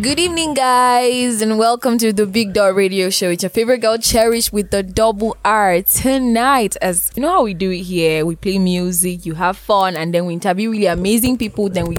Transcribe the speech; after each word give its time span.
Good 0.00 0.18
evening, 0.18 0.54
guys, 0.54 1.40
and 1.40 1.56
welcome 1.56 1.98
to 1.98 2.12
the 2.12 2.24
BigDot 2.24 2.74
Radio 2.74 3.10
Show. 3.10 3.30
It's 3.30 3.44
your 3.44 3.50
favorite 3.50 3.78
girl, 3.78 3.96
Cherish, 3.96 4.50
with 4.50 4.72
the 4.72 4.82
double 4.82 5.36
R. 5.44 5.82
Tonight, 5.82 6.76
as 6.82 7.12
you 7.14 7.22
know 7.22 7.30
how 7.30 7.44
we 7.44 7.54
do 7.54 7.70
it 7.70 7.82
here, 7.82 8.26
we 8.26 8.34
play 8.34 8.58
music, 8.58 9.24
you 9.24 9.34
have 9.34 9.56
fun, 9.56 9.94
and 9.94 10.12
then 10.12 10.26
we 10.26 10.32
interview 10.32 10.72
really 10.72 10.86
amazing 10.86 11.38
people. 11.38 11.68
Then 11.68 11.86
we 11.86 11.96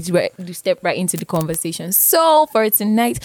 step 0.52 0.84
right 0.84 0.98
into 0.98 1.16
the 1.16 1.24
conversation. 1.24 1.90
So, 1.92 2.44
for 2.52 2.68
tonight, 2.68 3.18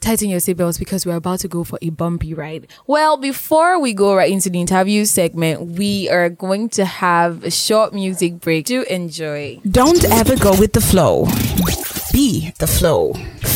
tighten 0.00 0.30
your 0.30 0.40
seatbelts 0.40 0.78
because 0.78 1.04
we're 1.04 1.16
about 1.16 1.40
to 1.40 1.48
go 1.48 1.62
for 1.62 1.78
a 1.82 1.90
bumpy 1.90 2.32
ride. 2.32 2.68
Well, 2.86 3.18
before 3.18 3.78
we 3.78 3.92
go 3.92 4.14
right 4.16 4.32
into 4.32 4.48
the 4.48 4.58
interview 4.58 5.04
segment, 5.04 5.76
we 5.76 6.08
are 6.08 6.30
going 6.30 6.70
to 6.70 6.86
have 6.86 7.44
a 7.44 7.50
short 7.50 7.92
music 7.92 8.40
break 8.40 8.64
to 8.66 8.90
enjoy. 8.90 9.60
Don't 9.70 10.02
ever 10.04 10.34
go 10.36 10.58
with 10.58 10.72
the 10.72 10.80
flow. 10.80 11.26
Be 12.12 12.52
the 12.58 12.66
flow. 12.66 13.14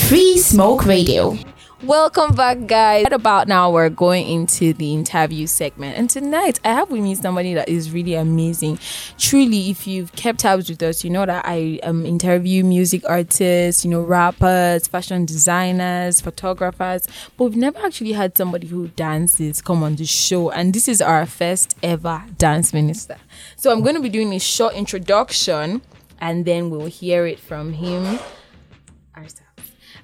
Free 0.09 0.39
Smoke 0.39 0.87
Radio. 0.87 1.37
Welcome 1.83 2.35
back, 2.35 2.67
guys. 2.67 3.05
Right 3.05 3.13
about 3.13 3.49
now, 3.49 3.71
we're 3.71 3.91
going 3.91 4.27
into 4.27 4.73
the 4.73 4.95
interview 4.95 5.47
segment. 5.47 5.99
And 5.99 6.09
tonight, 6.09 6.59
I 6.65 6.69
have 6.69 6.91
with 6.91 7.03
me 7.03 7.15
somebody 7.17 7.53
that 7.53 7.69
is 7.69 7.91
really 7.91 8.15
amazing. 8.15 8.79
Truly, 9.19 9.69
if 9.69 9.87
you've 9.87 10.11
kept 10.13 10.39
tabs 10.39 10.71
with 10.71 10.83
us, 10.83 11.05
you 11.05 11.11
know 11.11 11.27
that 11.27 11.45
I 11.47 11.81
um, 11.83 12.07
interview 12.07 12.65
music 12.65 13.03
artists, 13.07 13.85
you 13.85 13.91
know, 13.91 14.01
rappers, 14.01 14.87
fashion 14.89 15.27
designers, 15.27 16.23
photographers. 16.23 17.07
But 17.37 17.45
we've 17.45 17.57
never 17.57 17.79
actually 17.81 18.13
had 18.13 18.39
somebody 18.39 18.69
who 18.69 18.89
dances 18.89 19.61
come 19.61 19.83
on 19.83 19.97
the 19.97 20.07
show. 20.07 20.51
And 20.51 20.73
this 20.73 20.89
is 20.89 21.03
our 21.03 21.27
first 21.27 21.77
ever 21.83 22.25
dance 22.39 22.73
minister. 22.73 23.19
So 23.57 23.71
I'm 23.71 23.83
going 23.83 23.97
to 23.97 24.03
be 24.03 24.09
doing 24.09 24.33
a 24.33 24.41
short 24.41 24.73
introduction 24.75 25.83
and 26.23 26.47
then 26.47 26.71
we'll 26.71 26.87
hear 26.87 27.27
it 27.27 27.39
from 27.39 27.75
him. 27.75 28.19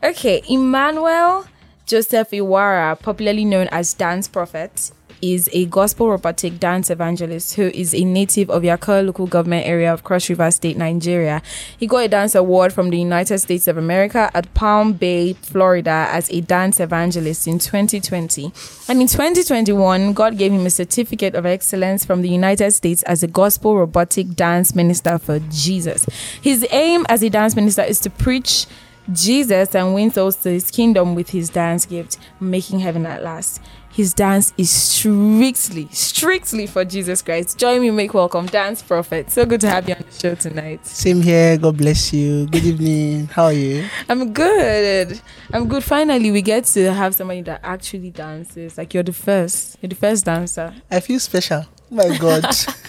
Okay, 0.05 0.43
Emmanuel 0.49 1.47
Joseph 1.87 2.31
Iwara, 2.33 3.01
popularly 3.01 3.45
known 3.45 3.69
as 3.71 3.95
Dance 3.95 4.27
Prophet, 4.27 4.91
is 5.23 5.49
a 5.53 5.67
gospel 5.67 6.11
robotic 6.11 6.59
dance 6.59 6.91
evangelist 6.91 7.55
who 7.55 7.69
is 7.69 7.95
a 7.95 8.03
native 8.03 8.51
of 8.51 8.65
Yakurr 8.65 9.07
local 9.07 9.29
government 9.29 9.65
area 9.65 9.93
of 9.93 10.03
Cross 10.03 10.29
River 10.29 10.51
State, 10.51 10.77
Nigeria. 10.77 11.41
He 11.79 11.87
got 11.87 11.99
a 11.99 12.09
dance 12.09 12.35
award 12.35 12.73
from 12.73 12.91
the 12.91 12.99
United 12.99 13.39
States 13.39 13.69
of 13.69 13.77
America 13.77 14.29
at 14.35 14.53
Palm 14.55 14.95
Bay, 14.95 15.35
Florida 15.35 16.09
as 16.11 16.29
a 16.31 16.41
dance 16.41 16.81
evangelist 16.81 17.47
in 17.47 17.61
2020. 17.61 18.47
And 18.89 19.01
in 19.01 19.07
2021, 19.07 20.15
God 20.15 20.37
gave 20.37 20.51
him 20.51 20.67
a 20.67 20.71
certificate 20.71 21.37
of 21.37 21.47
excellence 21.47 22.05
from 22.05 22.23
the 22.23 22.29
United 22.29 22.73
States 22.73 23.05
as 23.05 23.23
a 23.23 23.29
gospel 23.29 23.79
robotic 23.79 24.35
dance 24.35 24.75
minister 24.75 25.17
for 25.19 25.39
Jesus. 25.49 26.07
His 26.41 26.67
aim 26.73 27.07
as 27.09 27.23
a 27.23 27.31
dance 27.31 27.55
minister 27.55 27.83
is 27.83 28.01
to 28.01 28.11
preach 28.11 28.67
Jesus 29.11 29.75
and 29.75 29.95
wins 29.95 30.15
souls 30.15 30.37
to 30.37 30.51
his 30.51 30.71
kingdom 30.71 31.15
with 31.15 31.31
his 31.31 31.51
dance 31.51 31.87
gift, 31.87 32.19
making 32.39 32.81
heaven 32.81 33.07
at 33.07 33.23
last. 33.23 33.61
His 33.93 34.15
dance 34.15 34.55
is 34.57 34.71
strictly, 34.71 35.87
strictly 35.91 36.67
for 36.67 36.83
Jesus 36.83 37.21
Christ. 37.21 37.59
Join 37.59 37.83
me, 37.83 37.91
make 37.91 38.15
welcome, 38.15 38.47
Dance 38.47 38.81
Prophet. 38.81 39.31
So 39.31 39.45
good 39.45 39.61
to 39.61 39.69
have 39.69 39.87
you 39.87 39.95
on 39.95 40.05
the 40.09 40.19
show 40.19 40.35
tonight. 40.35 40.87
Same 40.87 41.21
here. 41.21 41.59
God 41.59 41.77
bless 41.77 42.11
you. 42.11 42.47
Good 42.47 42.65
evening. 42.65 43.27
How 43.27 43.45
are 43.45 43.53
you? 43.53 43.87
I'm 44.09 44.33
good. 44.33 45.21
I'm 45.53 45.69
good. 45.69 45.85
Finally, 45.85 46.31
we 46.31 46.41
get 46.41 46.65
to 46.67 46.91
have 46.95 47.15
somebody 47.15 47.43
that 47.43 47.61
actually 47.63 48.11
dances. 48.11 48.79
Like 48.79 48.95
you're 48.95 49.03
the 49.03 49.13
first. 49.13 49.77
You're 49.83 49.91
the 49.91 49.97
first 49.97 50.25
dancer. 50.25 50.75
I 50.91 51.01
feel 51.01 51.21
special. 51.21 51.67
Oh 51.91 51.95
my 51.95 52.17
God. 52.17 52.47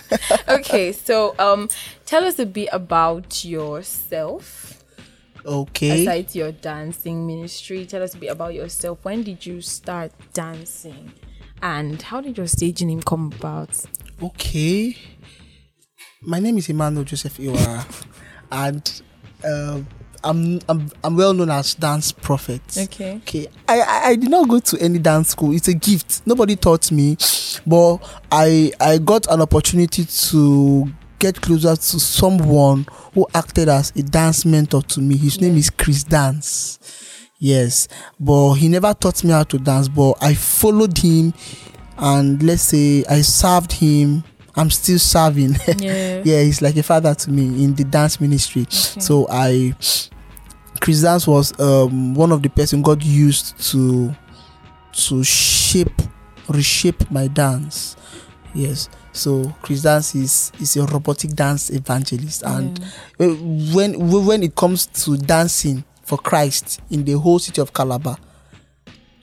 okay, 0.47 0.93
so 0.93 1.35
um, 1.37 1.67
tell 2.05 2.23
us 2.23 2.39
a 2.39 2.45
bit 2.45 2.69
about 2.71 3.43
yourself. 3.43 4.62
Okay. 5.45 6.03
Aside 6.03 6.33
your 6.35 6.51
dancing 6.51 7.27
ministry, 7.27 7.85
tell 7.85 8.01
us 8.01 8.13
a 8.15 8.17
bit 8.17 8.31
about 8.31 8.53
yourself. 8.53 8.99
When 9.03 9.23
did 9.23 9.45
you 9.45 9.61
start 9.61 10.11
dancing? 10.33 11.11
And 11.61 12.01
how 12.01 12.21
did 12.21 12.37
your 12.37 12.47
stage 12.47 12.81
name 12.81 13.01
come 13.01 13.31
about? 13.37 13.85
Okay. 14.21 14.97
My 16.21 16.39
name 16.39 16.57
is 16.57 16.69
Emmanuel 16.69 17.03
Joseph 17.03 17.37
Iwara, 17.37 17.85
and 18.51 19.01
uh, 19.43 19.81
I'm, 20.23 20.59
I'm 20.69 20.89
I'm 21.03 21.17
well 21.17 21.33
known 21.33 21.49
as 21.49 21.75
dance 21.75 22.11
prophet. 22.13 22.61
Okay. 22.77 23.17
Okay. 23.17 23.47
I, 23.67 23.81
I 23.81 24.01
I 24.09 24.15
did 24.15 24.29
not 24.29 24.47
go 24.47 24.59
to 24.59 24.77
any 24.79 24.99
dance 24.99 25.29
school. 25.29 25.53
It's 25.53 25.67
a 25.67 25.73
gift. 25.73 26.21
Nobody 26.25 26.55
taught 26.55 26.91
me, 26.91 27.17
but 27.67 27.97
I 28.31 28.71
I 28.79 28.99
got 28.99 29.27
an 29.27 29.41
opportunity 29.41 30.05
to 30.05 30.87
get 31.23 31.39
closer 31.41 31.73
to 31.73 31.99
someone 32.01 32.85
who 33.13 33.25
acted 33.33 33.69
as 33.69 33.91
a 33.95 34.03
dance 34.03 34.43
mentor 34.43 34.81
to 34.81 34.99
me. 34.99 35.15
His 35.15 35.39
name 35.39 35.55
is 35.55 35.69
Chris 35.69 36.03
Dance. 36.03 37.29
Yes, 37.39 37.87
but 38.19 38.55
he 38.55 38.67
never 38.67 38.93
taught 38.93 39.23
me 39.23 39.31
how 39.31 39.43
to 39.43 39.57
dance. 39.57 39.87
But 39.87 40.17
I 40.21 40.33
followed 40.33 40.97
him, 40.97 41.33
and 41.97 42.43
let's 42.43 42.63
say 42.63 43.05
I 43.09 43.21
served 43.21 43.71
him. 43.71 44.25
I'm 44.57 44.69
still 44.69 44.99
serving. 44.99 45.55
Yeah. 45.77 46.21
yeah, 46.25 46.41
he's 46.43 46.61
like 46.61 46.75
a 46.75 46.83
father 46.83 47.15
to 47.15 47.31
me 47.31 47.63
in 47.63 47.73
the 47.73 47.85
dance 47.85 48.19
ministry. 48.19 48.65
So 48.69 49.25
I, 49.29 49.73
Chris 50.81 51.03
Dance 51.03 51.25
was 51.25 51.57
um, 51.57 52.15
one 52.15 52.33
of 52.33 52.43
the 52.43 52.49
person 52.49 52.81
God 52.81 53.01
used 53.01 53.57
to 53.71 54.13
to 55.07 55.23
shape, 55.23 56.01
reshape 56.49 57.09
my 57.09 57.27
dance. 57.27 57.95
Yes. 58.53 58.89
So 59.13 59.53
Chris 59.61 59.83
Dance 59.83 60.15
is 60.15 60.51
is 60.59 60.75
a 60.75 60.85
robotic 60.85 61.31
dance 61.31 61.69
evangelist, 61.69 62.41
and 62.43 62.79
uh, 63.19 63.27
when 63.73 63.93
when 64.25 64.41
it 64.41 64.55
comes 64.55 64.87
to 65.05 65.17
dancing 65.17 65.83
for 66.01 66.17
Christ 66.17 66.81
in 66.89 67.05
the 67.05 67.13
whole 67.13 67.37
city 67.37 67.61
of 67.61 67.71
Calabar, 67.73 68.17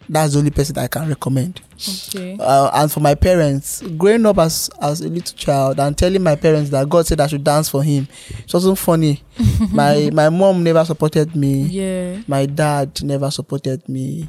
that's 0.09 0.33
the 0.33 0.39
only 0.39 0.53
person 0.53 0.75
that 0.77 0.85
I 0.85 0.89
can 0.89 1.09
recommend. 1.09 1.61
Okay. 2.09 2.37
Uh, 2.39 2.71
and 2.75 2.93
for 2.93 3.01
my 3.01 3.15
parents, 3.17 3.83
growing 3.97 4.25
up 4.27 4.39
as 4.39 4.71
as 4.81 5.01
a 5.01 5.09
little 5.09 5.37
child 5.37 5.81
and 5.81 5.99
telling 5.99 6.23
my 6.23 6.37
parents 6.37 6.71
that 6.71 6.89
God 6.89 7.07
said 7.07 7.21
I 7.21 7.27
should 7.27 7.43
dance 7.43 7.69
for 7.69 7.83
Him, 7.83 8.07
it 8.39 8.53
wasn't 8.55 8.79
funny. 8.79 9.25
my 9.73 10.09
my 10.13 10.29
mom 10.29 10.63
never 10.63 10.85
supported 10.85 11.35
me. 11.35 11.63
Yeah. 11.63 12.23
My 12.29 12.47
dad 12.47 13.03
never 13.03 13.29
supported 13.31 13.89
me. 13.89 14.29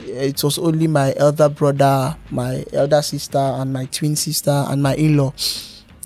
It 0.00 0.42
was 0.44 0.58
only 0.58 0.86
my 0.86 1.14
elder 1.16 1.48
brother, 1.48 2.16
my 2.30 2.64
elder 2.72 3.02
sister, 3.02 3.38
and 3.38 3.72
my 3.72 3.86
twin 3.86 4.16
sister, 4.16 4.64
and 4.68 4.82
my 4.82 4.94
in-law, 4.94 5.32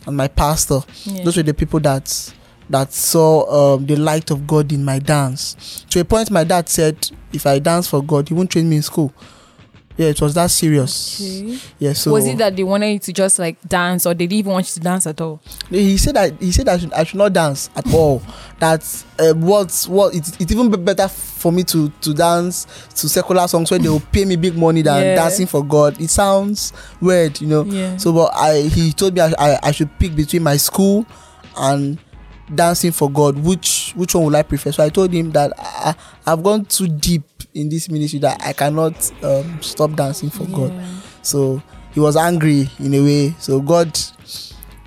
and 0.06 0.16
my 0.16 0.28
pastor. 0.28 0.80
Yeah. 1.04 1.24
Those 1.24 1.36
were 1.36 1.42
the 1.42 1.54
people 1.54 1.80
that 1.80 2.32
that 2.70 2.92
saw 2.92 3.74
um, 3.74 3.86
the 3.86 3.96
light 3.96 4.30
of 4.30 4.46
God 4.46 4.72
in 4.72 4.84
my 4.84 4.98
dance. 4.98 5.84
To 5.90 6.00
a 6.00 6.04
point, 6.04 6.30
my 6.30 6.44
dad 6.44 6.68
said, 6.68 7.10
if 7.32 7.44
I 7.46 7.58
dance 7.58 7.88
for 7.88 8.02
God, 8.02 8.28
he 8.28 8.34
won't 8.34 8.50
train 8.50 8.68
me 8.70 8.76
in 8.76 8.82
school. 8.82 9.12
Yeah, 9.96 10.06
it 10.08 10.20
was 10.20 10.34
that 10.34 10.50
serious. 10.50 11.20
Okay. 11.20 11.58
Yeah, 11.78 11.92
so 11.92 12.12
was 12.12 12.26
it 12.26 12.38
that 12.38 12.56
they 12.56 12.64
wanted 12.64 12.88
you 12.92 12.98
to 12.98 13.12
just 13.12 13.38
like 13.38 13.56
dance 13.68 14.06
or 14.06 14.14
they 14.14 14.26
didn't 14.26 14.38
even 14.40 14.52
want 14.52 14.66
you 14.68 14.74
to 14.74 14.80
dance 14.80 15.06
at 15.06 15.20
all? 15.20 15.40
he 15.68 15.96
said 15.98 16.16
that 16.16 16.40
he 16.40 16.50
said 16.52 16.68
I 16.68 16.78
should, 16.78 16.92
I 16.92 17.04
should 17.04 17.18
not 17.18 17.32
dance 17.32 17.68
at 17.76 17.92
all. 17.92 18.22
That 18.58 18.82
uh, 19.18 19.34
what's 19.34 19.86
what 19.88 20.14
it's, 20.14 20.36
it's 20.40 20.50
even 20.52 20.70
better 20.84 21.08
for 21.08 21.52
me 21.52 21.64
to 21.64 21.90
to 22.00 22.14
dance 22.14 22.66
to 22.94 23.08
secular 23.08 23.46
songs 23.48 23.70
where 23.70 23.80
they 23.80 23.88
will 23.88 24.00
pay 24.00 24.24
me 24.24 24.36
big 24.36 24.56
money 24.56 24.82
than 24.82 25.02
Yeah. 25.02 25.14
dancing 25.16 25.46
for 25.46 25.64
God. 25.64 26.00
It 26.00 26.08
sounds 26.10 26.72
weird, 27.00 27.40
you 27.40 27.48
know. 27.48 27.64
Yeah. 27.64 27.96
So, 27.98 28.12
but 28.12 28.32
I 28.34 28.62
he 28.62 28.92
told 28.92 29.14
me 29.14 29.20
I, 29.20 29.32
I, 29.38 29.58
I 29.64 29.70
should 29.72 29.90
pick 29.98 30.14
between 30.16 30.42
my 30.42 30.56
school 30.56 31.04
and 31.56 31.98
dancing 32.54 32.92
for 32.92 33.10
God. 33.10 33.36
Which 33.38 33.92
which 33.96 34.14
one 34.14 34.24
would 34.24 34.34
I 34.34 34.42
prefer? 34.42 34.72
So 34.72 34.84
I 34.84 34.88
told 34.88 35.12
him 35.12 35.32
that 35.32 35.52
I, 35.58 35.94
I've 36.26 36.42
gone 36.42 36.64
too 36.64 36.88
deep 36.88 37.22
in 37.54 37.68
this 37.68 37.88
ministry 37.88 38.18
that 38.20 38.40
I 38.44 38.52
cannot 38.52 39.10
um, 39.22 39.60
stop 39.62 39.92
dancing 39.92 40.30
for 40.30 40.46
God. 40.46 40.72
So 41.22 41.62
he 41.92 42.00
was 42.00 42.16
angry 42.16 42.68
in 42.78 42.94
a 42.94 43.00
way. 43.00 43.34
So 43.38 43.60
God 43.60 43.98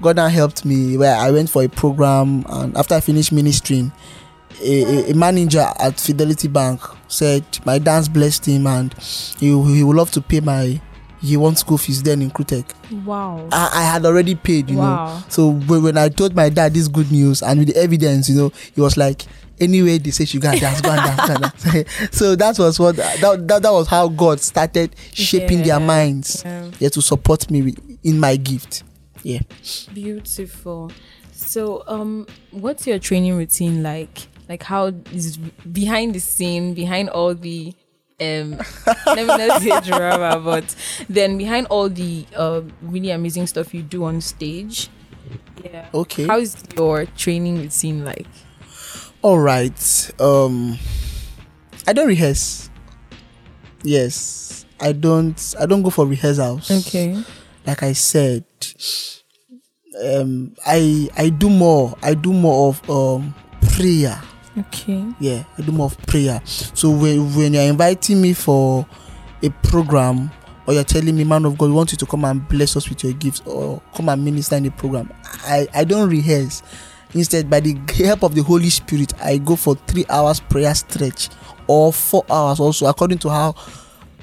God 0.02 0.18
now 0.18 0.28
helped 0.28 0.66
me 0.66 0.98
where 0.98 1.16
I 1.16 1.32
went 1.32 1.50
for 1.50 1.64
a 1.64 1.70
program 1.70 2.46
and 2.50 2.76
after 2.78 2.96
I 2.96 3.00
finished 3.00 3.32
ministering, 3.32 3.92
a, 4.62 5.12
a, 5.12 5.16
manager 5.16 5.66
at 5.80 6.00
Fidelity 6.00 6.48
Bank 6.50 6.82
said 7.08 7.46
my 7.66 7.80
dance 7.80 8.08
blessed 8.08 8.46
him 8.46 8.68
and 8.68 8.94
he, 9.40 9.48
he 9.48 9.84
would 9.84 9.96
love 9.96 10.12
to 10.12 10.22
pay 10.22 10.40
my 10.42 10.82
he 11.22 11.38
wants 11.38 11.62
school 11.62 11.78
fees 11.78 12.04
then 12.04 12.22
in 12.22 12.30
CRUTECH. 12.30 12.72
Wow. 13.04 13.48
I, 13.52 13.70
I 13.74 13.84
had 13.84 14.06
already 14.06 14.36
paid, 14.36 14.70
you 14.70 14.78
Wow. 14.78 15.06
know. 15.08 15.24
So 15.30 15.50
when 15.52 15.98
I 15.98 16.10
told 16.10 16.36
my 16.36 16.50
dad 16.50 16.74
this 16.74 16.88
good 16.88 17.12
news 17.12 17.42
and 17.42 17.60
with 17.60 17.70
the 17.70 17.78
evidence, 17.78 18.30
you 18.30 18.36
know, 18.36 18.52
he 18.74 18.82
was 18.82 18.96
like, 18.96 19.26
anyway, 19.60 19.98
they 19.98 20.12
say 20.12 20.26
she 20.26 20.40
gotta 20.40 20.60
dance, 20.60 20.82
go 20.82 20.92
and 20.92 21.02
dance, 21.02 21.28
go 21.28 21.34
and 21.72 21.86
dance. 21.88 22.08
so 22.18 22.36
that 22.36 22.58
was 22.60 22.80
what 22.80 22.96
that, 22.98 23.20
that 23.48 23.62
that 23.64 23.72
was 23.72 23.88
how 23.88 24.08
God 24.08 24.40
started 24.40 24.96
shaping 25.14 25.60
Yeah. 25.60 25.66
their 25.66 25.80
minds, 25.80 26.42
Yeah. 26.46 26.72
yeah, 26.80 26.90
to 26.90 27.02
support 27.02 27.50
me 27.52 27.62
with, 27.62 27.98
in 28.04 28.20
my 28.20 28.36
gift. 28.36 28.84
Yeah. 29.24 29.40
Beautiful. 29.94 30.92
So, 31.32 31.84
um, 31.88 32.28
what's 32.52 32.86
your 32.88 33.00
training 33.00 33.36
routine 33.36 33.82
like? 33.84 34.28
Like, 34.48 34.64
how 34.64 34.92
is 35.12 35.38
behind 35.38 36.14
the 36.14 36.20
scene, 36.20 36.74
behind 36.76 37.10
all 37.10 37.34
the, 37.34 37.74
um, 38.22 38.60
let 39.08 39.18
me 39.18 39.26
not 39.26 39.62
say 39.62 39.82
drama, 39.82 40.40
but 40.40 40.76
then 41.10 41.38
behind 41.38 41.66
all 41.68 41.90
the 41.90 42.26
uh, 42.36 42.62
really 42.82 43.10
amazing 43.12 43.48
stuff 43.48 43.74
you 43.74 43.82
do 43.82 44.04
on 44.04 44.22
stage? 44.22 44.90
Yeah. 45.64 45.88
Okay. 45.94 46.28
How 46.28 46.38
is 46.38 46.56
your 46.78 47.06
training 47.18 47.58
routine 47.58 48.06
like? 48.06 48.28
All 49.26 49.40
right. 49.40 50.12
Um 50.20 50.78
I 51.88 51.94
don't 51.94 52.06
rehearse. 52.08 52.70
Yes, 53.82 54.68
I 54.80 54.92
don't. 54.92 55.56
I 55.60 55.66
don't 55.66 55.82
go 55.82 55.90
for 55.90 56.06
rehearsals. 56.06 56.70
Okay. 56.70 57.24
Like 57.66 57.82
I 57.82 57.94
said, 57.94 58.44
um, 60.14 60.54
I 60.64 61.10
I 61.18 61.30
do 61.30 61.50
more. 61.50 61.96
I 62.04 62.14
do 62.14 62.34
more 62.34 62.70
of 62.70 62.88
um 62.88 63.34
prayer. 63.74 64.22
Okay. 64.60 65.04
Yeah, 65.20 65.44
I 65.58 65.62
do 65.64 65.72
more 65.72 65.88
of 65.88 65.98
prayer. 66.06 66.40
So 66.46 66.92
when 66.92 67.34
when 67.36 67.56
you're 67.56 67.64
inviting 67.64 68.22
me 68.22 68.34
for 68.34 68.86
a 69.42 69.50
program 69.64 70.30
or 70.68 70.76
you're 70.76 70.84
telling 70.84 71.16
me, 71.18 71.24
man 71.24 71.46
of 71.46 71.58
God, 71.58 71.70
we 71.70 71.72
want 71.76 71.92
you 71.92 71.98
to 71.98 72.06
come 72.06 72.26
and 72.26 72.48
bless 72.48 72.78
us 72.78 72.88
with 72.90 73.04
your 73.04 73.14
gifts 73.14 73.42
or 73.48 73.82
come 73.96 74.08
and 74.10 74.24
minister 74.24 74.56
in 74.56 74.64
the 74.66 74.70
program, 74.70 75.12
I 75.48 75.68
I 75.74 75.84
don't 75.84 76.12
rehearse. 76.12 76.62
Instead, 77.16 77.50
by 77.50 77.62
the 77.62 77.76
help 78.04 78.24
of 78.24 78.36
the 78.36 78.44
Holy 78.44 78.70
Spirit, 78.70 79.14
I 79.22 79.38
go 79.38 79.56
for 79.56 79.76
three 79.76 80.06
hours 80.10 80.40
prayer 80.42 80.76
stretch 80.76 81.30
or 81.68 81.92
four 81.92 82.26
hours 82.30 82.60
also, 82.60 82.86
according 82.88 83.18
to 83.20 83.30
how 83.30 83.56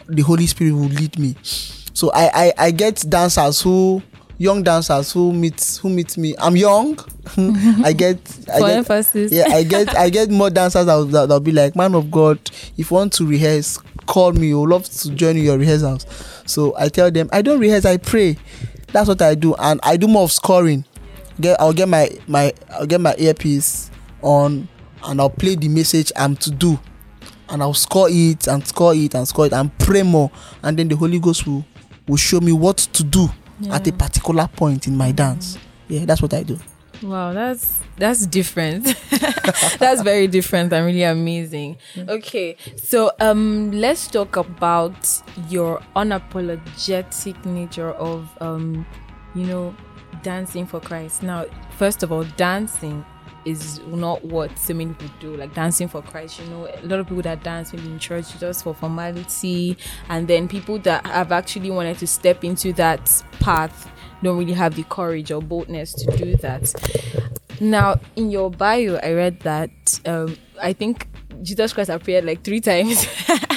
the 0.09 0.23
Holy 0.23 0.47
Spirit 0.47 0.73
will 0.75 0.83
lead 0.89 1.19
me. 1.19 1.35
So 1.43 2.11
I 2.13 2.31
I, 2.47 2.53
I 2.67 2.71
get 2.71 3.05
dancers 3.09 3.63
who 3.63 4.03
young 4.39 4.63
dancers 4.63 5.13
who 5.13 5.33
meet 5.33 5.79
who 5.81 5.89
meet 5.89 6.17
me. 6.19 6.35
I'm 6.39 6.55
young. 6.57 6.99
I 7.85 7.93
get 7.93 8.19
I 8.53 8.59
For 8.61 8.67
get 8.69 8.77
emphasis. 8.79 9.33
yeah 9.33 9.45
I 9.49 9.63
get 9.63 9.97
I 9.97 10.11
get 10.11 10.31
more 10.31 10.51
dancers 10.51 10.87
that 10.87 10.95
will, 10.95 11.07
that 11.07 11.29
will 11.29 11.41
be 11.41 11.53
like 11.53 11.75
man 11.75 11.95
of 11.95 12.11
God. 12.11 12.39
If 12.77 12.91
you 12.91 12.95
want 12.97 13.13
to 13.15 13.27
rehearse, 13.27 13.79
call 14.07 14.33
me. 14.33 14.53
We'll 14.53 14.69
love 14.69 14.85
to 14.85 15.11
join 15.13 15.37
your 15.39 15.57
rehearsals. 15.59 16.05
So 16.47 16.75
I 16.77 16.89
tell 16.89 17.11
them 17.11 17.31
I 17.33 17.41
don't 17.41 17.59
rehearse. 17.61 17.85
I 17.87 17.97
pray. 17.97 18.37
That's 18.89 19.09
what 19.09 19.23
I 19.23 19.35
do, 19.35 19.55
and 19.55 19.81
I 19.83 19.97
do 19.97 20.07
more 20.07 20.25
of 20.25 20.33
scoring. 20.33 20.85
Get 21.41 21.61
I'll 21.61 21.73
get 21.73 21.89
my 21.89 22.09
my 22.27 22.53
I'll 22.71 22.87
get 22.87 23.01
my 23.01 23.15
earpiece 23.19 23.91
on, 24.21 24.69
and 25.05 25.21
I'll 25.21 25.31
play 25.31 25.55
the 25.55 25.69
message 25.69 26.13
I'm 26.17 26.37
to 26.37 26.51
do, 26.51 26.79
and 27.49 27.63
I'll 27.63 27.75
score 27.75 28.09
it 28.11 28.47
and 28.47 28.67
score 28.67 28.95
it 28.95 29.15
and 29.15 29.27
score 29.27 29.47
it 29.47 29.53
and 29.53 29.77
pray 29.79 30.03
more, 30.03 30.31
and 30.63 30.79
then 30.79 30.89
the 30.89 30.97
Holy 30.97 31.19
Ghost 31.19 31.47
will 31.47 31.65
will 32.07 32.17
show 32.17 32.41
me 32.41 32.53
what 32.53 32.79
to 32.79 33.05
do 33.05 33.29
at 33.71 33.87
a 33.87 33.93
particular 33.93 34.49
point 34.49 34.87
in 34.87 34.97
my 34.97 35.13
dance. 35.13 35.59
Yeah, 35.89 36.05
that's 36.05 36.23
what 36.23 36.35
I 36.35 36.43
do. 36.43 36.59
Wow, 37.03 37.33
that's 37.33 37.81
that's 37.97 38.27
different. 38.27 38.85
that's 39.79 40.03
very 40.03 40.29
different 40.29 40.73
and 40.73 40.87
really 40.87 41.03
amazing. 41.03 41.77
Okay, 41.99 42.57
so 42.77 43.11
um, 43.21 43.73
let's 43.73 44.07
talk 44.07 44.37
about 44.37 45.23
your 45.49 45.81
unapologetic 45.97 47.45
nature 47.45 47.91
of 47.93 48.31
um, 48.41 48.87
you 49.35 49.47
know, 49.47 49.75
dancing 50.23 50.67
for 50.67 50.81
Christ. 50.81 51.23
Now, 51.23 51.47
first 51.77 52.03
of 52.03 52.13
all, 52.13 52.25
dancing 52.37 53.05
is 53.45 53.81
not 53.87 54.25
what 54.25 54.57
so 54.57 54.73
many 54.73 54.95
people 54.95 55.13
do 55.19 55.37
like 55.37 55.53
dancing 55.53 55.89
for 55.89 56.01
christ 56.01 56.39
you 56.39 56.47
know 56.47 56.69
a 56.69 56.87
lot 56.87 57.01
of 57.01 57.09
people 57.09 57.23
that 57.23 57.43
dance 57.43 57.73
maybe 57.73 57.89
in 57.89 57.99
church 57.99 58.39
just 58.39 58.63
for 58.63 58.73
formality 58.73 59.77
and 60.09 60.29
then 60.29 60.47
people 60.47 60.79
that 60.79 61.05
have 61.05 61.33
actually 61.33 61.69
wanted 61.69 61.99
to 61.99 62.07
step 62.07 62.45
into 62.45 62.73
that 62.73 63.25
path 63.41 63.91
don't 64.23 64.39
really 64.39 64.53
have 64.53 64.77
the 64.77 64.85
courage 64.85 65.33
or 65.33 65.43
boldness 65.43 65.93
to 65.93 66.17
do 66.17 66.37
that 66.37 66.73
now, 67.63 68.01
in 68.17 68.33
your 68.33 68.51
bio, 68.51 68.97
I 68.97 69.13
read 69.13 69.39
that 69.41 69.71
um, 70.05 70.37
I 70.61 70.73
think 70.73 71.07
Jesus 71.43 71.73
Christ 71.73 71.91
appeared 71.91 72.25
like 72.25 72.43
three 72.43 72.61
times. 72.61 73.07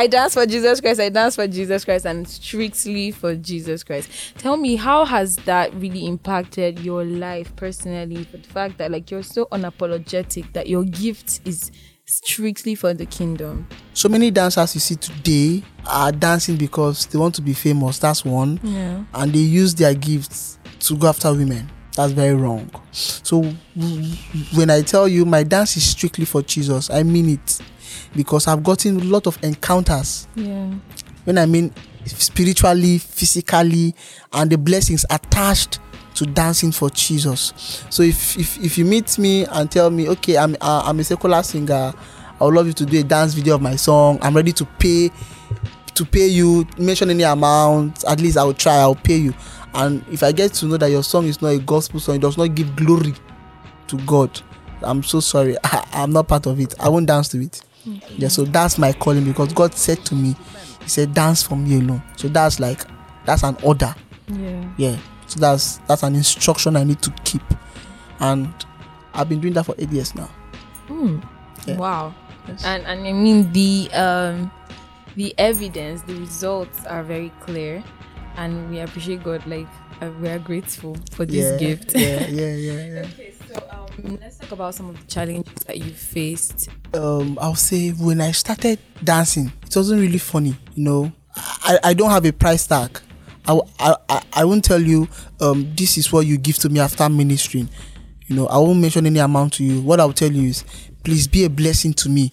I 0.00 0.06
dance 0.06 0.32
for 0.32 0.46
Jesus 0.46 0.80
Christ, 0.80 0.98
I 0.98 1.10
dance 1.10 1.34
for 1.34 1.46
Jesus 1.46 1.84
Christ, 1.84 2.06
and 2.06 2.26
strictly 2.26 3.10
for 3.10 3.34
Jesus 3.34 3.84
Christ. 3.84 4.08
Tell 4.38 4.56
me, 4.56 4.76
how 4.76 5.04
has 5.04 5.36
that 5.44 5.74
really 5.74 6.06
impacted 6.06 6.78
your 6.78 7.04
life 7.04 7.54
personally? 7.54 8.24
For 8.24 8.38
the 8.38 8.48
fact 8.48 8.78
that, 8.78 8.90
like, 8.90 9.10
you're 9.10 9.22
so 9.22 9.44
unapologetic 9.52 10.54
that 10.54 10.70
your 10.70 10.84
gift 10.84 11.42
is 11.44 11.70
strictly 12.06 12.74
for 12.74 12.94
the 12.94 13.04
kingdom. 13.04 13.68
So 13.92 14.08
many 14.08 14.30
dancers 14.30 14.74
you 14.74 14.80
see 14.80 14.96
today 14.96 15.62
are 15.86 16.12
dancing 16.12 16.56
because 16.56 17.04
they 17.04 17.18
want 17.18 17.34
to 17.34 17.42
be 17.42 17.52
famous. 17.52 17.98
That's 17.98 18.24
one. 18.24 18.58
Yeah. 18.62 19.04
And 19.12 19.30
they 19.30 19.40
use 19.40 19.74
their 19.74 19.92
gifts 19.92 20.58
to 20.78 20.96
go 20.96 21.08
after 21.08 21.30
women. 21.30 21.70
That's 21.96 22.12
very 22.12 22.34
wrong. 22.34 22.70
So 22.92 23.42
when 24.54 24.70
I 24.70 24.82
tell 24.82 25.08
you 25.08 25.24
my 25.24 25.42
dance 25.42 25.76
is 25.76 25.88
strictly 25.88 26.24
for 26.24 26.42
Jesus, 26.42 26.90
I 26.90 27.02
mean 27.02 27.30
it 27.30 27.60
because 28.14 28.46
I've 28.46 28.62
gotten 28.62 29.00
a 29.00 29.04
lot 29.04 29.26
of 29.26 29.42
encounters. 29.42 30.28
Yeah. 30.34 30.72
When 31.24 31.38
I 31.38 31.46
mean 31.46 31.72
spiritually, 32.06 32.98
physically, 32.98 33.94
and 34.32 34.50
the 34.50 34.58
blessings 34.58 35.04
attached 35.10 35.78
to 36.14 36.26
dancing 36.26 36.72
for 36.72 36.90
Jesus. 36.90 37.84
So 37.90 38.02
if 38.02 38.38
if, 38.38 38.58
if 38.62 38.78
you 38.78 38.84
meet 38.84 39.18
me 39.18 39.46
and 39.46 39.70
tell 39.70 39.90
me, 39.90 40.08
okay, 40.10 40.38
I'm 40.38 40.56
uh, 40.60 40.82
I'm 40.84 40.98
a 41.00 41.04
secular 41.04 41.42
singer, 41.42 41.92
I 42.40 42.44
would 42.44 42.54
love 42.54 42.66
you 42.66 42.72
to 42.74 42.86
do 42.86 43.00
a 43.00 43.02
dance 43.02 43.34
video 43.34 43.56
of 43.56 43.62
my 43.62 43.76
song. 43.76 44.18
I'm 44.22 44.34
ready 44.34 44.52
to 44.52 44.64
pay 44.64 45.10
to 45.94 46.04
pay 46.04 46.26
you. 46.26 46.66
Mention 46.78 47.10
any 47.10 47.22
amount. 47.22 48.04
At 48.04 48.20
least 48.20 48.36
I 48.38 48.44
will 48.44 48.54
try. 48.54 48.76
I'll 48.76 48.94
pay 48.94 49.16
you. 49.16 49.34
And 49.74 50.04
if 50.10 50.22
I 50.22 50.32
get 50.32 50.52
to 50.54 50.66
know 50.66 50.76
that 50.76 50.90
your 50.90 51.02
song 51.02 51.26
is 51.26 51.40
not 51.40 51.48
a 51.48 51.58
gospel 51.58 52.00
song, 52.00 52.16
it 52.16 52.22
does 52.22 52.36
not 52.36 52.54
give 52.54 52.74
glory 52.76 53.14
to 53.88 53.96
God. 53.98 54.40
I'm 54.82 55.02
so 55.02 55.20
sorry. 55.20 55.56
I, 55.64 55.86
I'm 55.92 56.12
not 56.12 56.28
part 56.28 56.46
of 56.46 56.58
it. 56.60 56.74
I 56.80 56.88
won't 56.88 57.06
dance 57.06 57.28
to 57.28 57.40
it. 57.40 57.62
Yeah, 58.18 58.28
so 58.28 58.44
that's 58.44 58.78
my 58.78 58.92
calling 58.92 59.24
because 59.24 59.52
God 59.52 59.74
said 59.74 60.04
to 60.06 60.14
me, 60.14 60.36
He 60.82 60.88
said, 60.88 61.14
dance 61.14 61.42
for 61.42 61.56
me 61.56 61.78
alone. 61.78 62.02
So 62.16 62.28
that's 62.28 62.60
like 62.60 62.84
that's 63.24 63.42
an 63.42 63.56
order. 63.62 63.94
Yeah. 64.28 64.68
Yeah. 64.76 64.98
So 65.26 65.40
that's 65.40 65.78
that's 65.88 66.02
an 66.02 66.14
instruction 66.14 66.76
I 66.76 66.84
need 66.84 67.00
to 67.02 67.10
keep. 67.24 67.42
And 68.18 68.52
I've 69.14 69.28
been 69.28 69.40
doing 69.40 69.54
that 69.54 69.64
for 69.64 69.74
eight 69.78 69.90
years 69.90 70.14
now. 70.14 70.28
Yeah. 71.66 71.76
Wow. 71.76 72.14
Yes. 72.48 72.64
And 72.64 72.84
and 72.86 73.06
I 73.06 73.12
mean 73.12 73.52
the 73.52 73.90
um 73.92 74.50
the 75.16 75.34
evidence, 75.38 76.02
the 76.02 76.14
results 76.14 76.84
are 76.86 77.02
very 77.02 77.32
clear, 77.40 77.82
and 78.40 78.70
we 78.70 78.80
appreciate 78.80 79.22
God. 79.22 79.46
Like 79.46 79.68
uh, 80.00 80.10
we 80.20 80.28
are 80.28 80.38
grateful 80.38 80.96
for 81.12 81.26
this 81.26 81.52
yeah, 81.52 81.58
gift. 81.58 81.92
Yeah, 81.94 82.26
yeah, 82.26 82.54
yeah, 82.54 82.86
yeah. 82.86 83.00
Okay, 83.00 83.34
so 83.46 83.62
um, 83.70 84.18
let's 84.20 84.38
talk 84.38 84.52
about 84.52 84.74
some 84.74 84.88
of 84.88 85.00
the 85.00 85.06
challenges 85.06 85.52
that 85.66 85.76
you 85.78 85.92
faced. 85.92 86.68
um, 86.94 87.38
I'll 87.40 87.54
say 87.54 87.90
when 87.90 88.20
I 88.20 88.32
started 88.32 88.78
dancing, 89.04 89.52
it 89.64 89.76
wasn't 89.76 90.00
really 90.00 90.18
funny. 90.18 90.56
You 90.74 90.84
know, 90.84 91.12
I, 91.36 91.78
I 91.84 91.94
don't 91.94 92.10
have 92.10 92.24
a 92.24 92.32
price 92.32 92.66
tag. 92.66 92.98
I, 93.46 93.58
I, 93.78 94.22
I 94.32 94.44
won't 94.44 94.64
tell 94.64 94.80
you 94.80 95.08
um, 95.40 95.72
this 95.74 95.98
is 95.98 96.12
what 96.12 96.26
you 96.26 96.38
give 96.38 96.56
to 96.58 96.68
me 96.68 96.80
after 96.80 97.08
ministering. 97.08 97.68
You 98.26 98.36
know, 98.36 98.46
I 98.46 98.58
won't 98.58 98.78
mention 98.78 99.06
any 99.06 99.18
amount 99.18 99.54
to 99.54 99.64
you. 99.64 99.82
What 99.82 99.98
I'll 99.98 100.12
tell 100.12 100.30
you 100.30 100.48
is, 100.50 100.64
please 101.02 101.26
be 101.26 101.44
a 101.44 101.50
blessing 101.50 101.92
to 101.94 102.08
me. 102.08 102.32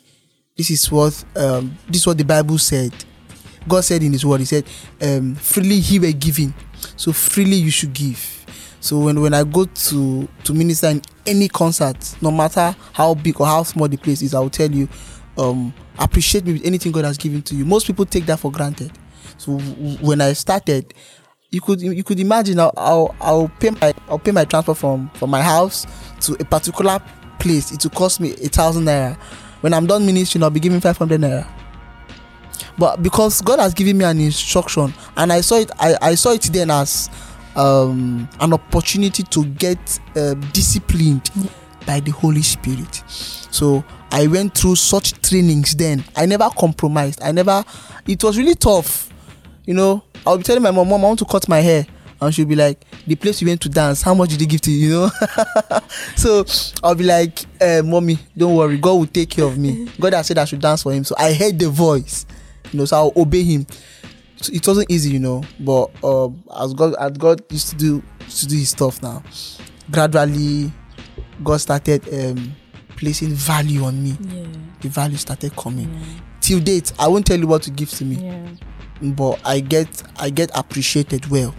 This 0.56 0.70
is 0.70 0.92
what 0.92 1.24
um, 1.36 1.78
this 1.88 2.02
is 2.02 2.08
what 2.08 2.18
the 2.18 2.26
Bible 2.26 2.58
said. 2.58 2.94
God 3.68 3.84
said 3.84 4.04
in 4.04 4.14
His 4.14 4.26
Word, 4.26 4.40
He 4.40 4.46
said, 4.46 4.66
um, 5.02 5.36
"Freely 5.36 5.80
He 5.80 6.00
were 6.00 6.12
giving, 6.12 6.54
so 6.96 7.12
freely 7.12 7.56
you 7.56 7.72
should 7.72 7.94
give." 7.94 8.46
So 8.80 9.00
when, 9.00 9.20
when 9.22 9.34
I 9.34 9.44
go 9.44 9.66
to 9.66 10.28
to 10.44 10.54
minister 10.54 10.88
in 10.88 11.02
any 11.26 11.48
concert, 11.50 11.98
no 12.22 12.32
matter 12.32 12.76
how 12.94 13.16
big 13.16 13.40
or 13.42 13.48
how 13.48 13.64
small 13.64 13.88
the 13.88 13.98
place 13.98 14.22
is, 14.22 14.34
I 14.34 14.40
will 14.40 14.50
tell 14.50 14.72
you, 14.72 14.88
um, 15.38 15.74
appreciate 16.00 16.46
me 16.46 16.54
with 16.54 16.66
anything 16.66 16.92
God 16.92 17.06
has 17.06 17.18
given 17.18 17.42
to 17.44 17.56
you. 17.56 17.66
Most 17.66 17.88
people 17.88 18.06
take 18.06 18.26
that 18.28 18.40
for 18.40 18.52
granted. 18.52 18.92
So 19.38 19.58
w- 19.58 19.98
when 19.98 20.22
I 20.22 20.34
started, 20.34 20.94
you 21.52 21.60
could 21.62 21.82
you 21.82 22.04
could 22.04 22.20
imagine 22.20 22.60
I'll, 22.60 22.74
I'll, 22.78 23.16
I'll 23.20 23.52
pay 23.60 23.72
my 23.72 23.94
I'll 24.08 24.20
pay 24.20 24.32
my 24.32 24.46
transport 24.46 24.78
from 24.78 25.10
from 25.16 25.32
my 25.32 25.42
house 25.42 25.86
to 26.22 26.34
a 26.34 26.46
particular 26.46 27.02
place. 27.40 27.72
It 27.72 27.84
will 27.84 27.92
cost 27.92 28.20
me 28.20 28.32
a 28.34 28.48
thousand 28.50 28.86
naira. 28.86 29.18
When 29.62 29.74
I'm 29.74 29.88
done 29.88 30.06
ministering, 30.06 30.44
I'll 30.44 30.50
be 30.50 30.60
giving 30.60 30.80
five 30.80 30.98
hundred 30.98 31.22
naira 31.22 31.48
but 32.78 33.02
because 33.04 33.42
God 33.42 33.60
has 33.60 33.74
given 33.74 33.98
me 33.98 34.06
an 34.06 34.20
instruction 34.20 34.94
and 35.16 35.34
I 35.34 35.42
saw 35.42 35.56
it 35.56 35.72
I, 35.80 35.96
I 36.02 36.16
saw 36.16 36.32
it 36.32 36.44
then 36.44 36.72
as 36.72 37.10
um, 37.58 38.30
an 38.40 38.54
opportunity 38.54 39.24
to 39.24 39.46
get 39.46 40.00
uh, 40.16 40.36
disciplined 40.54 41.32
by 41.86 42.00
the 42.00 42.12
Holy 42.12 42.44
Spirit. 42.44 43.04
So 43.08 43.84
I 44.12 44.28
went 44.28 44.56
through 44.56 44.76
such 44.76 45.20
trainings 45.22 45.76
then. 45.76 46.04
I 46.16 46.26
never 46.26 46.50
compromised. 46.50 47.22
I 47.22 47.32
never 47.32 47.66
it 48.08 48.24
was 48.24 48.38
really 48.38 48.56
tough. 48.56 49.12
You 49.66 49.74
know 49.74 50.04
I'll 50.26 50.38
be 50.38 50.44
telling 50.44 50.62
my 50.64 50.72
mom 50.72 50.88
mom 50.90 51.04
I 51.04 51.08
want 51.08 51.20
to 51.20 51.26
cut 51.26 51.50
my 51.50 51.60
hair. 51.60 51.86
And 52.20 52.34
she'll 52.34 52.48
be 52.48 52.56
like 52.56 52.84
the 53.06 53.14
place 53.16 53.42
you 53.42 53.48
went 53.48 53.62
to 53.62 53.70
dance 53.70 54.02
how 54.02 54.16
much 54.16 54.30
did 54.30 54.40
they 54.40 54.46
give 54.48 54.62
to 54.62 54.72
you? 54.72 54.88
You 54.88 54.94
know? 54.94 55.10
So 56.16 56.46
I'll 56.84 56.96
be 56.96 57.04
like 57.04 57.46
uh, 57.62 57.82
mommy 57.84 58.18
don't 58.36 58.56
worry. 58.56 58.78
God 58.78 58.94
will 58.94 59.08
take 59.08 59.30
care 59.32 59.46
of 59.46 59.58
me. 59.58 59.88
God 60.00 60.14
has 60.14 60.28
said 60.28 60.38
I 60.38 60.46
should 60.46 60.62
dance 60.62 60.84
for 60.84 60.92
him. 60.94 61.04
So 61.04 61.16
I 61.18 61.34
heard 61.34 61.58
the 61.60 61.70
voice 61.70 62.26
you 62.72 62.80
know 62.80 62.86
so 62.86 62.96
I'll 62.98 63.14
obey 63.16 63.44
him 63.44 63.66
so 64.38 64.52
it 64.54 64.68
wasn't 64.68 64.92
easy 64.92 65.12
you 65.12 65.20
know 65.20 65.44
but 65.60 65.90
um 66.04 66.44
as 66.60 66.74
God 66.74 66.96
as 67.00 67.12
God 67.18 67.42
used 67.52 67.70
to 67.70 67.76
do 67.76 68.04
used 68.26 68.40
to 68.42 68.48
do 68.48 68.56
his 68.56 68.70
stuff 68.70 69.02
now 69.02 69.24
gradually 69.92 70.72
God 71.44 71.58
started 71.58 72.02
um 72.14 72.56
placing 72.98 73.30
value 73.30 73.84
on 73.84 74.02
me 74.04 74.18
Yeah. 74.22 74.46
the 74.82 74.90
value 74.90 75.18
started 75.18 75.56
coming 75.56 75.90
till 76.42 76.60
date 76.60 76.92
I 77.00 77.08
won't 77.08 77.26
tell 77.26 77.40
you 77.40 77.48
what 77.48 77.62
to 77.64 77.72
give 77.72 77.90
to 77.92 78.06
me 78.06 78.16
Yeah. 78.18 78.48
but 79.12 79.40
I 79.46 79.60
get 79.60 80.04
I 80.18 80.30
get 80.30 80.50
appreciated 80.56 81.28
well. 81.30 81.54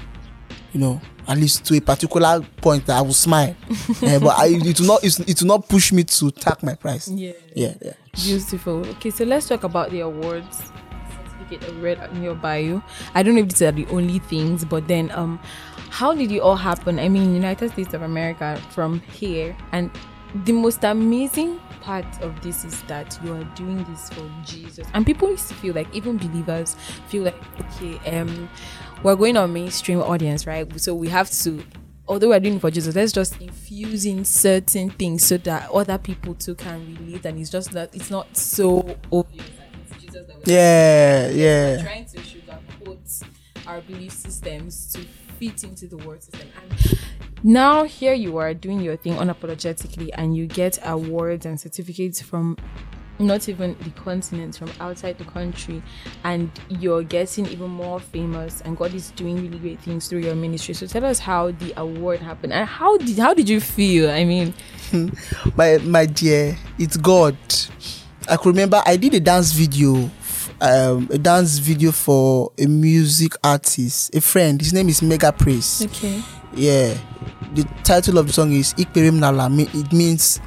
You 0.74 0.80
know, 0.80 1.00
at 1.26 1.38
least 1.38 1.64
to 1.66 1.76
a 1.76 1.80
particular 1.80 2.40
point 2.58 2.84
that 2.86 2.98
I 2.98 3.00
will 3.00 3.14
smile. 3.14 3.54
Eh, 4.02 4.18
but 4.18 4.38
I, 4.38 4.48
it 4.48 4.78
will 4.80 4.86
not 4.86 5.02
it, 5.04 5.18
it 5.28 5.40
will 5.40 5.48
not 5.48 5.66
push 5.68 5.92
me 5.92 6.04
to 6.04 6.30
tack 6.30 6.62
my 6.62 6.74
price. 6.74 7.08
Yeah. 7.08 7.32
Yeah, 7.54 7.72
yeah. 7.80 7.92
Beautiful. 8.14 8.86
Okay, 8.96 9.08
so 9.10 9.24
let's 9.24 9.48
talk 9.48 9.64
about 9.64 9.90
the 9.90 10.00
awards. 10.00 10.60
I 11.52 11.70
read 11.80 12.10
in 12.12 12.22
your 12.22 12.34
bio. 12.34 12.82
I 13.14 13.22
don't 13.22 13.34
know 13.34 13.42
if 13.42 13.48
these 13.48 13.62
are 13.62 13.72
the 13.72 13.86
only 13.86 14.18
things, 14.18 14.64
but 14.64 14.88
then 14.88 15.10
um, 15.12 15.38
how 15.90 16.14
did 16.14 16.30
it 16.30 16.40
all 16.40 16.56
happen? 16.56 16.98
I 16.98 17.08
mean, 17.08 17.34
United 17.34 17.72
States 17.72 17.94
of 17.94 18.02
America 18.02 18.60
from 18.70 19.00
here, 19.00 19.56
and 19.72 19.90
the 20.44 20.52
most 20.52 20.84
amazing 20.84 21.58
part 21.80 22.06
of 22.20 22.38
this 22.42 22.64
is 22.64 22.82
that 22.82 23.18
you 23.24 23.32
are 23.32 23.44
doing 23.54 23.82
this 23.84 24.10
for 24.10 24.30
Jesus, 24.44 24.86
and 24.92 25.06
people 25.06 25.30
used 25.30 25.48
to 25.48 25.54
feel 25.54 25.74
like 25.74 25.92
even 25.94 26.18
believers 26.18 26.76
feel 27.08 27.24
like 27.24 27.60
okay, 27.60 28.18
um, 28.18 28.48
we're 29.02 29.16
going 29.16 29.36
on 29.36 29.52
mainstream 29.52 30.00
audience, 30.00 30.46
right? 30.46 30.80
So 30.80 30.94
we 30.94 31.08
have 31.08 31.30
to 31.30 31.64
although 32.08 32.30
we're 32.30 32.40
doing 32.40 32.56
it 32.56 32.60
for 32.60 32.70
Jesus, 32.70 32.96
let's 32.96 33.12
just 33.12 33.40
infuse 33.40 34.06
in 34.06 34.24
certain 34.24 34.90
things 34.90 35.24
so 35.24 35.36
that 35.36 35.70
other 35.70 35.98
people 35.98 36.34
too 36.34 36.54
can 36.54 36.96
relate, 37.00 37.24
and 37.26 37.38
it's 37.38 37.50
just 37.50 37.70
that 37.72 37.94
it's 37.94 38.10
not 38.10 38.36
so 38.36 38.96
obvious 39.12 39.57
that 40.18 40.26
that 40.28 40.36
we're 40.46 40.52
Yeah, 40.52 41.28
yeah. 41.30 41.82
trying 41.82 42.04
to 42.06 42.18
sugarcoat 42.18 43.22
our 43.66 43.80
belief 43.82 44.12
systems 44.12 44.92
to 44.92 45.00
fit 45.38 45.62
into 45.64 45.86
the 45.86 45.96
world 45.98 46.22
system. 46.22 46.48
And 46.62 46.98
now 47.44 47.84
here 47.84 48.14
you 48.14 48.38
are 48.38 48.54
doing 48.54 48.80
your 48.80 48.96
thing 48.96 49.14
unapologetically, 49.14 50.10
and 50.14 50.36
you 50.36 50.46
get 50.46 50.78
awards 50.84 51.46
and 51.46 51.60
certificates 51.60 52.20
from 52.20 52.56
not 53.20 53.48
even 53.48 53.76
the 53.82 53.90
continent 53.90 54.56
from 54.56 54.70
outside 54.78 55.18
the 55.18 55.24
country 55.24 55.82
and 56.22 56.48
you're 56.68 57.02
getting 57.02 57.44
even 57.46 57.68
more 57.68 57.98
famous 57.98 58.60
and 58.60 58.76
god 58.76 58.94
is 58.94 59.10
doing 59.12 59.34
really 59.42 59.58
great 59.58 59.80
things 59.80 60.06
through 60.06 60.20
your 60.20 60.36
ministry 60.36 60.72
so 60.72 60.86
tell 60.86 61.04
us 61.04 61.18
how 61.18 61.50
the 61.50 61.74
award 61.78 62.20
happened 62.20 62.52
and 62.52 62.64
how 62.68 62.96
did 62.98 63.18
how 63.18 63.34
did 63.34 63.48
you 63.48 63.60
feel 63.60 64.08
i 64.08 64.22
mean 64.22 64.54
my 65.56 65.78
my 65.78 66.06
dear, 66.06 66.56
it's 66.78 66.96
God. 66.96 67.36
I 68.28 68.36
could 68.36 68.48
remember 68.48 68.82
I 68.84 68.96
did 68.96 69.14
a 69.14 69.20
dance 69.20 69.52
video, 69.52 70.10
um, 70.60 71.08
a 71.10 71.18
dance 71.18 71.58
video 71.58 71.92
for 71.92 72.52
a 72.58 72.66
music 72.66 73.32
artist, 73.42 74.14
a 74.14 74.20
friend. 74.20 74.60
His 74.60 74.72
name 74.72 74.88
is 74.88 75.02
Mega 75.02 75.32
Praise. 75.32 75.84
okay 75.86 76.22
Yeah, 76.54 76.96
the 77.54 77.64
title 77.84 78.18
of 78.18 78.26
the 78.26 78.32
song 78.32 78.52
is 78.52 78.74
Ikperim 78.74 79.14
Nala. 79.18 79.48
It 79.50 79.92
means 79.92 80.40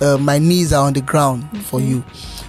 uh, 0.00 0.16
my 0.18 0.38
knees 0.38 0.72
are 0.72 0.86
on 0.86 0.92
the 0.92 1.00
ground 1.00 1.44
for 1.66 1.80
you. 1.80 2.04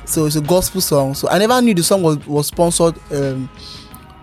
So 0.06 0.26
it's 0.26 0.36
a 0.36 0.42
gospel 0.42 0.82
song. 0.82 1.14
So 1.14 1.30
I 1.30 1.38
never 1.38 1.62
knew 1.62 1.74
the 1.74 1.84
song 1.84 2.02
was 2.04 2.18
was 2.28 2.48
sponsored. 2.48 2.96
Um, 3.12 3.50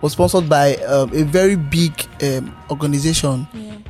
was 0.01 0.13
sponsored 0.13 0.47
by 0.47 0.75
um, 0.85 1.11
a 1.11 1.23
very 1.23 1.55
big 1.55 1.91
um, 2.21 2.55
organization 2.69 3.47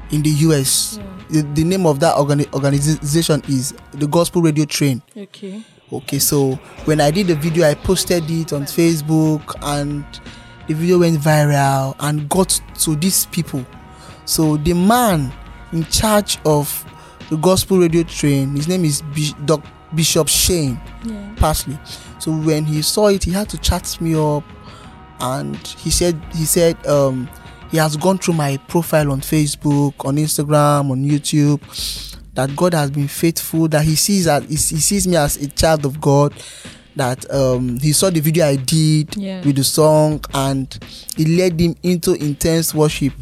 in 0.10 0.22
the 0.24 0.30
US. 0.48 1.00
The, 1.30 1.42
the 1.42 1.66
name 1.66 1.86
of 1.86 2.00
that 2.00 2.16
organi- 2.16 2.52
organization 2.54 3.42
is 3.50 3.74
the 3.92 4.08
Gospel 4.08 4.42
Radio 4.42 4.64
Train. 4.64 5.02
okay 5.18 5.62
Okay, 5.92 6.20
so 6.20 6.56
when 6.84 7.00
I 7.00 7.12
did 7.12 7.28
the 7.28 7.36
video, 7.36 7.66
I 7.66 7.74
posted 7.74 8.30
it 8.30 8.52
on 8.52 8.64
Facebook, 8.64 9.56
and 9.62 10.04
the 10.68 10.74
video 10.74 11.00
went 11.00 11.18
viral 11.20 11.96
and 12.00 12.28
got 12.28 12.60
to 12.80 12.96
these 12.96 13.26
people. 13.28 13.66
So 14.26 14.58
the 14.58 14.74
man 14.74 15.32
in 15.72 15.86
charge 15.86 16.40
of 16.46 16.84
the 17.30 17.38
Gospel 17.38 17.80
Radio 17.80 18.04
Train, 18.04 18.56
his 18.56 18.68
name 18.68 18.84
is 18.84 19.02
Doc- 19.46 19.66
Bishop 19.96 20.28
Shane 20.28 20.80
yeah 21.06 21.34
Parsley. 21.38 21.80
So 22.20 22.32
when 22.32 22.66
he 22.66 22.82
saw 22.82 23.08
it, 23.08 23.24
he 23.24 23.32
had 23.32 23.48
to 23.50 23.58
chat 23.58 23.98
me 24.02 24.16
up, 24.16 24.44
and 25.22 25.56
he 25.56 25.90
said 25.90 26.22
he 26.36 26.44
said 26.44 26.86
um, 26.86 27.30
he 27.72 27.78
has 27.78 27.96
gone 27.96 28.18
through 28.18 28.34
my 28.34 28.58
profile 28.68 29.14
on 29.14 29.22
Facebook, 29.22 29.94
on 30.06 30.18
Instagram, 30.18 30.92
on 30.92 31.06
YouTube. 31.06 31.62
That 32.38 32.56
God 32.56 32.76
has 32.76 32.92
been 32.92 33.08
faithful. 33.08 33.68
That 33.68 33.84
he 33.84 33.96
sees 33.96 34.26
that 34.26 34.44
he, 34.44 34.50
he 34.56 34.58
sees 34.80 35.08
me 35.08 35.18
as 35.18 35.38
a 35.38 35.48
child 35.48 35.86
of 35.86 36.00
God. 36.00 36.34
That 36.96 37.30
um, 37.34 37.80
he 37.80 37.92
saw 37.94 38.12
the 38.12 38.20
video 38.20 38.46
I 38.46 38.56
did 38.58 39.16
Yeah. 39.18 39.44
with 39.44 39.56
the 39.56 39.64
song, 39.64 40.24
and 40.36 40.68
it 41.18 41.28
led 41.28 41.60
him 41.60 41.76
into 41.82 42.14
intense 42.14 42.74
worship. 42.76 43.14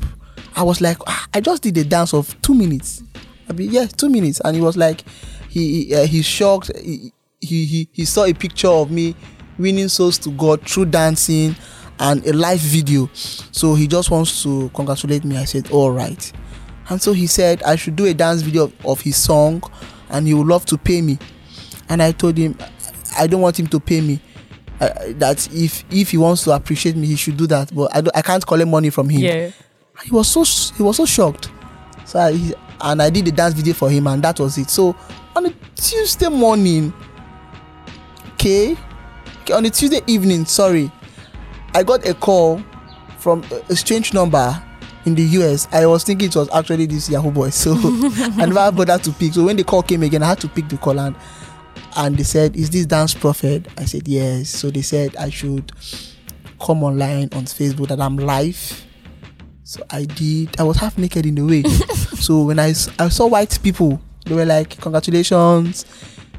I 0.56 0.64
was 0.64 0.82
like, 0.82 0.98
"Ah, 1.08 1.28
I 1.34 1.40
just 1.40 1.64
did 1.64 1.78
a 1.78 1.84
dance 1.86 2.14
of 2.14 2.36
two 2.42 2.54
minutes. 2.54 3.04
I 3.50 3.54
mean, 3.54 3.72
yeah, 3.72 3.86
two 3.86 4.10
minutes, 4.10 4.42
and 4.44 4.56
he 4.56 4.62
was 4.62 4.76
like, 4.76 5.04
he 5.50 5.86
he, 5.86 5.96
uh, 5.96 6.06
he's 6.06 6.26
shocked. 6.26 6.72
He, 6.78 7.14
he 7.40 7.66
he 7.66 7.90
he 7.94 8.06
saw 8.06 8.26
a 8.26 8.34
picture 8.34 8.68
of 8.70 8.92
me 8.92 9.16
winning 9.58 9.88
souls 9.88 10.18
to 10.20 10.30
God 10.32 10.62
through 10.68 10.88
dancing 10.88 11.56
and 12.00 12.26
a 12.28 12.34
live 12.34 12.60
video. 12.60 13.10
So 13.14 13.76
he 13.76 13.88
just 13.88 14.12
wants 14.12 14.44
to 14.44 14.70
congratulate 14.74 15.24
me. 15.24 15.38
I 15.38 15.46
said, 15.46 15.72
all 15.72 15.92
right. 15.92 16.32
And 16.90 17.02
so 17.02 17.14
he 17.14 17.28
said 17.28 17.64
I 17.64 17.76
should 17.76 17.96
do 17.96 18.06
a 18.06 18.14
dance 18.14 18.42
video 18.42 18.66
of, 18.66 18.86
of 18.86 19.02
his 19.02 19.18
song, 19.18 19.64
and 20.10 20.28
he 20.28 20.34
would 20.34 20.48
love 20.48 20.66
to 20.68 20.78
pay 20.78 21.02
me. 21.02 21.18
And 21.90 22.02
I 22.02 22.12
told 22.12 22.38
him, 22.38 22.58
I 23.18 23.28
don't 23.28 23.42
want 23.42 23.60
him 23.60 23.68
to 23.68 23.80
pay 23.80 24.02
me. 24.02 24.20
Uh, 24.80 24.90
that 25.14 25.48
if 25.54 25.86
if 25.90 26.12
he 26.12 26.18
wants 26.18 26.44
to 26.44 26.52
appreciate 26.52 26.96
me, 26.96 27.08
he 27.08 27.16
should 27.16 27.38
do 27.38 27.48
that. 27.48 27.74
But 27.74 27.96
I 27.96 28.02
don't, 28.02 28.16
I 28.18 28.22
can't 28.22 28.46
collect 28.46 28.70
money 28.70 28.90
from 28.90 29.10
him 29.10 29.22
yeah 29.22 29.52
he 30.04 30.12
was 30.12 30.28
so 30.28 30.44
he 30.76 30.84
was 30.84 30.98
so 30.98 31.06
shocked 31.06 31.50
so 32.06 32.20
I, 32.20 32.34
he, 32.34 32.54
and 32.82 33.02
i 33.02 33.10
did 33.10 33.28
a 33.28 33.32
dance 33.32 33.54
video 33.54 33.74
for 33.74 33.90
him 33.90 34.08
and 34.08 34.24
that 34.24 34.40
was 34.40 34.58
it 34.58 34.70
so 34.70 34.96
on 35.36 35.46
a 35.46 35.54
tuesday 35.76 36.30
morning 36.30 36.94
okay, 38.34 38.76
on 39.54 39.66
a 39.66 39.70
tuesday 39.70 40.02
evening 40.08 40.46
sorry 40.46 40.92
i 41.74 41.84
got 41.84 42.08
a 42.08 42.14
call 42.14 42.62
from 43.18 43.44
a 43.70 43.76
strange 43.76 44.14
number 44.14 44.62
in 45.06 45.16
the 45.16 45.24
us 45.24 45.68
i 45.72 45.86
was 45.86 46.04
thinking 46.04 46.28
it 46.28 46.36
was 46.36 46.50
actually 46.54 46.86
this 46.86 47.10
yahoo 47.10 47.32
boy 47.32 47.50
so 47.50 47.74
i 48.38 48.46
never 48.46 48.72
bothered 48.72 49.04
to 49.04 49.12
pick 49.12 49.34
so 49.34 49.46
when 49.46 49.56
the 49.56 49.64
call 49.64 49.84
came 49.84 50.04
again 50.04 50.24
i 50.24 50.28
had 50.28 50.40
to 50.40 50.48
pick 50.48 50.68
the 50.70 50.78
call 50.78 51.00
and 51.00 51.16
and 51.98 52.18
they 52.18 52.24
said 52.24 52.56
is 52.56 52.70
this 52.70 52.86
dance 52.86 53.14
prophet 53.14 53.68
i 53.78 53.86
said 53.86 54.08
yes 54.08 54.50
so 54.50 54.70
they 54.70 54.82
said 54.82 55.16
i 55.18 55.30
should 55.30 55.72
come 56.60 56.84
online 56.84 57.30
on 57.34 57.46
facebook 57.46 57.88
that 57.88 58.00
i'm 58.02 58.18
live 58.18 58.86
so 59.66 59.84
I 59.90 60.06
did. 60.06 60.60
I 60.60 60.64
was 60.64 60.78
half 60.78 60.96
naked 61.00 61.26
in 61.26 61.34
the 61.34 61.44
way. 61.44 61.64
so 62.20 62.44
when 62.44 62.60
I, 62.60 62.68
I 63.00 63.10
saw 63.10 63.26
white 63.26 63.58
people, 63.64 64.00
they 64.26 64.36
were 64.36 64.46
like, 64.46 64.80
"Congratulations, 64.80 65.86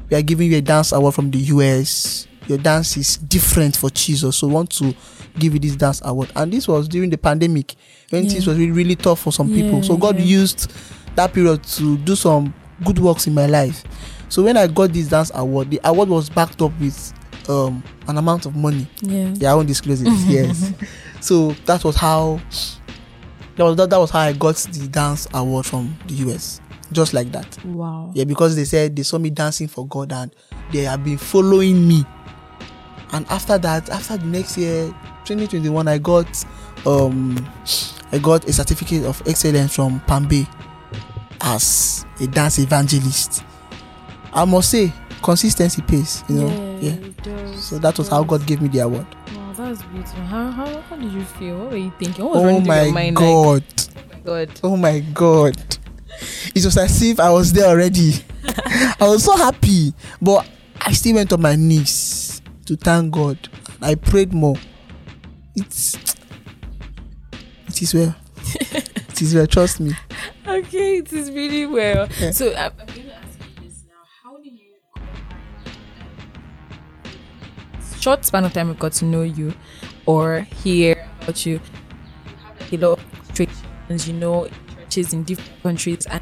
we 0.09 0.15
are 0.15 0.21
giving 0.21 0.49
you 0.49 0.57
a 0.57 0.61
dance 0.61 0.93
award 0.93 1.13
from 1.13 1.29
the 1.31 1.37
US. 1.39 2.25
Your 2.47 2.57
dance 2.57 2.95
is 2.95 3.17
different 3.17 3.75
for 3.75 3.89
Jesus, 3.89 4.37
so 4.37 4.47
we 4.47 4.53
want 4.53 4.69
to 4.77 4.95
give 5.37 5.53
you 5.53 5.59
this 5.59 5.75
dance 5.75 6.01
award." 6.05 6.31
And 6.37 6.53
this 6.53 6.69
was 6.69 6.87
during 6.87 7.09
the 7.09 7.17
pandemic 7.17 7.75
when 8.09 8.23
Yeah. 8.23 8.29
things 8.31 8.47
was 8.47 8.57
really, 8.57 8.71
really 8.71 8.95
tough 8.95 9.19
for 9.19 9.31
some 9.33 9.49
people. 9.49 9.83
So 9.83 9.97
God 9.97 10.17
yeah. 10.17 10.25
used 10.25 10.71
that 11.15 11.33
period 11.33 11.63
to 11.63 11.97
do 11.97 12.15
some 12.15 12.53
good 12.83 12.99
works 12.99 13.27
in 13.27 13.33
my 13.33 13.45
life. 13.47 13.83
So 14.29 14.43
when 14.43 14.57
I 14.57 14.67
got 14.67 14.93
this 14.93 15.07
dance 15.07 15.31
award, 15.33 15.71
the 15.71 15.79
award 15.83 16.09
was 16.09 16.29
backed 16.29 16.61
up 16.61 16.71
with 16.79 17.13
um, 17.49 17.81
an 18.07 18.17
amount 18.17 18.45
of 18.45 18.55
money. 18.55 18.87
yeah 19.01 19.33
Yeah, 19.37 19.51
I 19.51 19.55
won't 19.55 19.67
disclose 19.67 20.01
it. 20.01 20.07
yes. 20.27 20.73
So 21.21 21.51
that 21.65 21.83
was 21.83 21.95
how 21.95 22.39
that 23.55 23.63
was 23.63 23.75
that, 23.77 23.89
that 23.89 23.97
was 23.97 24.11
how 24.11 24.19
I 24.19 24.33
got 24.33 24.55
the 24.55 24.87
dance 24.87 25.27
award 25.33 25.65
from 25.65 25.97
the 26.07 26.13
US. 26.29 26.61
Just 26.91 27.13
like 27.13 27.31
that. 27.31 27.57
wow 27.65 28.11
Yeah, 28.13 28.23
because 28.25 28.55
they 28.55 28.63
said 28.65 28.95
they 28.95 29.03
saw 29.03 29.17
me 29.17 29.29
dancing 29.29 29.67
for 29.67 29.85
God 29.87 30.11
and 30.13 30.33
they 30.71 30.83
have 30.83 31.03
been 31.03 31.17
following 31.17 31.87
me. 31.87 32.05
And 33.13 33.25
after 33.29 33.57
that, 33.57 33.89
after 33.89 34.17
the 34.17 34.25
next 34.25 34.57
year, 34.57 34.87
2021, 35.25 35.87
I 35.87 35.97
got 35.97 36.27
um 36.85 37.35
I 38.11 38.19
got 38.19 38.45
a 38.45 38.53
certificate 38.53 39.03
of 39.05 39.21
excellence 39.27 39.75
from 39.75 39.99
Palm 40.01 40.27
Bay 40.27 40.47
as 41.41 42.05
a 42.19 42.27
dance 42.27 42.59
evangelist. 42.59 43.43
I 44.33 44.45
must 44.45 44.69
say, 44.71 44.93
consistency 45.21 45.81
pays, 45.81 46.23
you 46.29 46.35
know. 46.35 46.77
Yeah. 46.79 46.91
it 46.91 47.23
does, 47.23 47.63
So 47.63 47.79
that 47.79 47.97
was 47.97 48.07
how 48.07 48.23
does. 48.23 48.39
God 48.39 48.47
gave 48.47 48.61
me 48.61 48.69
the 48.69 48.79
award. 48.79 49.07
Wow, 49.35 49.53
that's 49.53 49.81
beautiful. 49.83 50.21
How, 50.23 50.51
how, 50.51 50.81
how 50.81 50.95
did 50.95 51.11
you 51.11 51.23
feel? 51.23 51.57
What 51.59 51.71
were 51.71 51.77
you 51.77 51.91
thinking? 51.99 52.23
What 52.25 52.35
was 52.35 52.43
Oh 52.43 52.45
running 52.45 52.63
through 52.65 52.75
your 52.75 52.85
my 52.85 52.91
mind? 52.91 53.15
God. 53.15 53.63
Like, 53.75 54.23
God. 54.23 54.59
Oh 54.63 54.77
my 54.77 54.99
god. 54.99 55.77
It 56.55 56.65
was 56.65 56.77
as 56.77 57.01
if 57.01 57.19
I 57.19 57.29
was 57.31 57.53
there 57.53 57.67
already. 57.67 58.13
I 58.43 58.95
was 59.01 59.23
so 59.23 59.35
happy. 59.35 59.93
But 60.21 60.47
I 60.81 60.91
still 60.93 61.15
went 61.15 61.33
on 61.33 61.41
my 61.41 61.55
knees 61.55 62.41
to 62.65 62.75
thank 62.75 63.11
God. 63.11 63.37
I 63.81 63.95
prayed 63.95 64.33
more. 64.33 64.57
It's 65.55 65.97
it 67.77 67.83
is 67.83 67.93
well. 67.93 68.15
it 68.55 69.21
is 69.21 69.35
well, 69.35 69.45
trust 69.45 69.79
me. 69.79 69.93
Okay, 70.47 70.97
it 70.97 71.13
is 71.13 71.29
really 71.29 71.65
well. 71.67 72.07
Yeah. 72.19 72.31
So 72.31 72.55
I'm, 72.55 72.71
I'm 72.79 72.87
going 72.87 73.03
to 73.03 73.13
ask 73.15 73.39
you 73.39 73.67
this 73.67 73.83
now. 73.87 74.01
How 74.23 74.37
do 74.37 74.49
you 74.49 74.73
short 77.99 78.25
span 78.25 78.45
of 78.45 78.53
time 78.53 78.69
we've 78.69 78.79
got 78.79 78.93
to 78.93 79.05
know 79.05 79.21
you 79.21 79.53
or 80.07 80.41
hear 80.63 81.07
about 81.21 81.45
you? 81.45 81.53
You 81.53 81.59
have 82.43 82.73
a 82.73 82.77
lot 82.77 82.99
of 82.99 83.19
restrictions, 83.19 84.07
you 84.07 84.13
know, 84.13 84.47
churches 84.89 85.13
in 85.13 85.23
different 85.23 85.61
countries, 85.61 86.07
and 86.07 86.21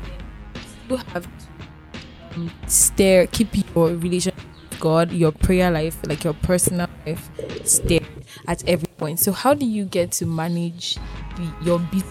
you 0.89 0.97
have 0.97 1.23
to 1.23 2.35
um, 2.35 2.51
stare, 2.67 3.27
keep 3.27 3.47
your 3.73 3.89
relationship 3.89 4.35
with 4.69 4.79
God, 4.81 5.11
your 5.13 5.31
prayer 5.31 5.71
life, 5.71 5.97
like 6.05 6.23
your 6.25 6.33
personal 6.33 6.89
life, 7.05 7.29
stare 7.63 8.01
at 8.47 8.67
every 8.67 8.87
point. 8.97 9.19
So 9.19 9.31
how 9.31 9.53
do 9.53 9.65
you 9.65 9.85
get 9.85 10.11
to 10.13 10.25
manage 10.25 10.97
the, 11.35 11.53
your 11.63 11.79
busy 11.79 12.07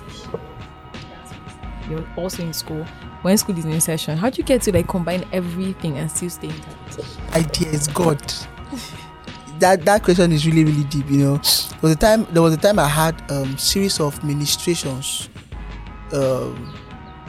you're 1.88 2.06
also 2.16 2.42
in 2.42 2.52
school. 2.52 2.84
When 3.22 3.36
school 3.38 3.58
is 3.58 3.64
in 3.64 3.80
session, 3.80 4.16
how 4.16 4.30
do 4.30 4.38
you 4.38 4.44
get 4.44 4.62
to 4.62 4.72
like 4.72 4.88
combine 4.88 5.24
everything 5.32 5.98
and 5.98 6.10
still 6.10 6.30
stay 6.30 6.48
in 6.48 6.54
touch? 6.54 7.04
idea 7.32 7.68
is 7.68 7.88
God. 7.88 8.20
that 9.58 9.84
that 9.84 10.02
question 10.02 10.32
is 10.32 10.46
really 10.46 10.64
really 10.64 10.84
deep. 10.84 11.10
You 11.10 11.18
know, 11.18 11.36
there 11.36 11.80
was 11.82 11.92
a 11.92 11.96
time 11.96 12.26
there 12.32 12.42
was 12.42 12.54
a 12.54 12.58
time 12.58 12.78
I 12.78 12.88
had 12.88 13.22
um 13.30 13.56
series 13.56 14.00
of 14.00 14.22
ministrations, 14.24 15.28
um, 16.12 16.74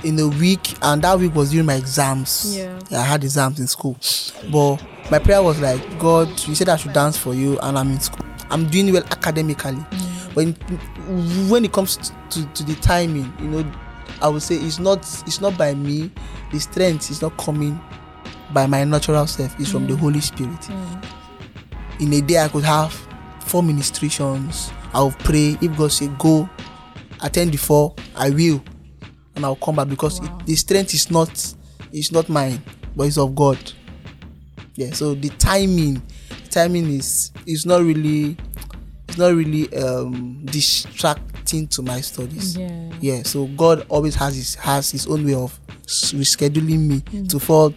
in 0.04 0.20
a 0.20 0.28
week, 0.28 0.76
and 0.82 1.02
that 1.02 1.18
week 1.18 1.34
was 1.34 1.52
during 1.52 1.66
my 1.66 1.76
exams. 1.76 2.58
Yeah. 2.58 2.80
I 2.92 3.02
had 3.02 3.24
exams 3.24 3.60
in 3.60 3.68
school, 3.68 3.98
but 4.52 4.84
my 5.12 5.20
prayer 5.20 5.42
was 5.42 5.62
like, 5.62 6.00
God, 6.00 6.28
you 6.48 6.56
said 6.56 6.70
I 6.70 6.76
should 6.76 6.94
dance 6.94 7.18
for 7.18 7.34
you, 7.34 7.58
and 7.60 7.78
I'm 7.78 7.92
in 7.92 8.00
school. 8.00 8.25
I'm 8.50 8.70
doing 8.70 8.94
well 8.94 9.04
academically. 9.06 9.80
Mm. 9.80 10.36
When 10.36 10.54
when 11.50 11.66
it 11.66 11.72
comes 11.72 11.98
to, 11.98 12.14
to, 12.30 12.46
to 12.54 12.64
the 12.64 12.76
timing, 12.76 13.32
you 13.40 13.48
know, 13.48 13.72
I 14.22 14.30
would 14.30 14.42
say 14.42 14.56
it's 14.56 14.80
not 14.80 15.00
it's 15.26 15.42
not 15.42 15.58
by 15.58 15.74
me. 15.74 16.12
The 16.52 16.60
strength 16.60 17.10
is 17.12 17.22
not 17.22 17.38
coming 17.38 17.80
by 18.54 18.68
my 18.68 18.84
natural 18.84 19.28
self. 19.28 19.60
It's 19.60 19.72
from 19.72 19.88
the 19.88 19.94
mm. 19.94 20.00
Holy 20.00 20.22
Spirit. 20.22 20.60
Mm. 20.62 21.06
In 22.02 22.14
a 22.14 22.22
day, 22.22 22.44
I 22.44 22.48
could 22.50 22.64
have 22.64 22.94
four 23.42 23.64
ministrations. 23.64 24.72
I'll 24.94 25.12
pray. 25.12 25.58
If 25.62 25.78
God 25.78 25.92
say 25.92 26.08
go, 26.20 26.50
attend 27.22 27.52
the 27.54 27.58
four, 27.58 27.96
I 28.16 28.30
will, 28.30 28.64
and 29.36 29.46
I'll 29.46 29.56
come 29.56 29.76
back 29.78 29.88
because 29.90 30.20
Wow. 30.22 30.38
it, 30.40 30.46
the 30.46 30.56
strength 30.56 30.94
is 30.94 31.10
not 31.10 31.56
it's 31.92 32.12
not 32.12 32.28
mine, 32.30 32.62
but 32.96 33.08
it's 33.08 33.18
of 33.18 33.36
God. 33.36 33.58
Yeah. 34.76 34.92
So 34.92 35.16
the 35.16 35.30
timing, 35.30 36.02
timing 36.56 36.88
is 37.00 37.32
is 37.46 37.66
not 37.66 37.82
really 37.84 38.38
it's 39.10 39.18
not 39.18 39.34
really 39.36 39.68
um 39.76 40.40
distracting 40.46 41.68
to 41.68 41.82
my 41.82 42.00
studies 42.02 42.56
Yeah. 42.58 42.92
yeah 43.02 43.24
so 43.24 43.46
god 43.58 43.86
always 43.90 44.16
has 44.16 44.36
his 44.36 44.56
has 44.56 44.90
his 44.92 45.06
own 45.08 45.26
way 45.26 45.36
of 45.36 45.60
rescheduling 46.16 46.88
me 46.92 46.98
Mm. 47.12 47.28
to 47.30 47.40
fall 47.40 47.74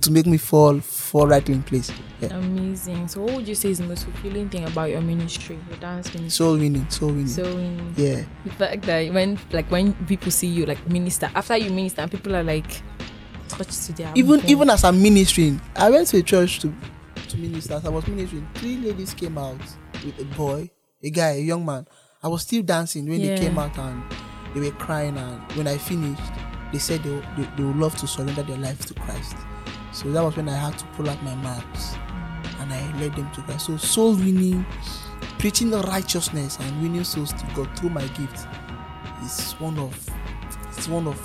to 0.00 0.10
make 0.10 0.26
me 0.26 0.38
fall 0.38 0.80
fall 0.80 1.26
right 1.28 1.46
in 1.48 1.62
place 1.62 1.90
yeah 2.20 2.32
Amazing. 2.36 3.08
So, 3.08 3.20
what 3.22 3.34
would 3.34 3.48
you 3.48 3.54
say 3.54 3.70
is 3.70 3.78
the 3.78 3.86
most 3.86 4.04
fulfilling 4.04 4.48
thing 4.48 4.64
about 4.64 4.90
your 4.90 5.00
ministry, 5.00 5.58
your 5.68 5.78
dance 5.78 6.08
ministry? 6.14 6.30
soul 6.30 6.56
winning 6.58 6.88
soul 6.90 7.08
winning 7.10 7.28
So, 7.28 7.44
in 7.44 7.94
yeah 7.96 8.24
the 8.44 8.50
fact 8.50 8.82
that 8.86 9.12
when, 9.12 9.38
like, 9.52 9.70
when 9.70 9.92
people 10.06 10.30
see 10.30 10.46
you 10.48 10.66
like 10.66 10.80
minister, 10.88 11.30
after 11.34 11.56
you 11.56 11.70
minister, 11.70 12.06
people 12.08 12.34
are 12.36 12.42
like 12.44 12.82
touched 13.48 13.86
to 13.86 13.92
their 13.92 14.10
even 14.14 14.40
even 14.46 14.70
as 14.70 14.84
i'm 14.84 15.00
ministering 15.02 15.60
i 15.76 15.90
went 15.90 16.08
to 16.08 16.16
a 16.18 16.22
church 16.22 16.60
to 16.60 16.72
to 17.34 17.40
minister 17.40 17.80
i 17.84 17.88
was 17.88 18.06
ministering 18.06 18.48
three 18.54 18.76
ladies 18.78 19.14
came 19.14 19.36
out 19.38 19.60
with 20.04 20.18
a 20.20 20.24
boy 20.36 20.70
a 21.02 21.10
guy 21.10 21.32
a 21.32 21.38
young 21.40 21.64
man. 21.66 21.86
I 22.22 22.28
was 22.28 22.42
still 22.42 22.62
dancing 22.62 23.06
when 23.06 23.20
Yeah. 23.20 23.34
they 23.36 23.46
came 23.46 23.58
out 23.58 23.76
and 23.76 24.02
they 24.54 24.60
were 24.60 24.70
crying. 24.76 25.18
And 25.18 25.40
when 25.52 25.66
i 25.68 25.76
finished 25.76 26.22
they 26.72 26.78
said 26.78 27.02
they, 27.02 27.14
they, 27.36 27.48
they 27.56 27.62
would 27.62 27.76
love 27.76 27.94
to 27.98 28.06
surrender 28.06 28.42
their 28.42 28.56
lives 28.56 28.86
to 28.86 28.94
christ. 28.94 29.36
So 29.92 30.10
that 30.12 30.22
was 30.24 30.36
when 30.36 30.48
i 30.48 30.56
had 30.56 30.78
to 30.78 30.84
pull 30.96 31.08
out 31.10 31.22
my 31.22 31.34
marks 31.36 31.94
and 32.60 32.72
i 32.72 33.00
led 33.00 33.14
them 33.16 33.30
to 33.32 33.42
christ. 33.42 33.66
So 33.66 33.76
soul 33.76 34.14
winning 34.14 34.64
preaching 35.38 35.68
the 35.70 35.82
righteousness 35.82 36.56
and 36.60 36.82
winning 36.82 37.04
souls 37.04 37.32
to 37.34 37.46
god 37.54 37.68
through 37.78 37.90
my 37.90 38.06
gift 38.08 38.46
is 39.24 39.52
one 39.58 39.78
of 39.78 39.94
it's 40.76 40.88
one 40.88 41.06
of 41.06 41.18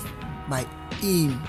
my 0.50 0.66
aim 1.04 1.42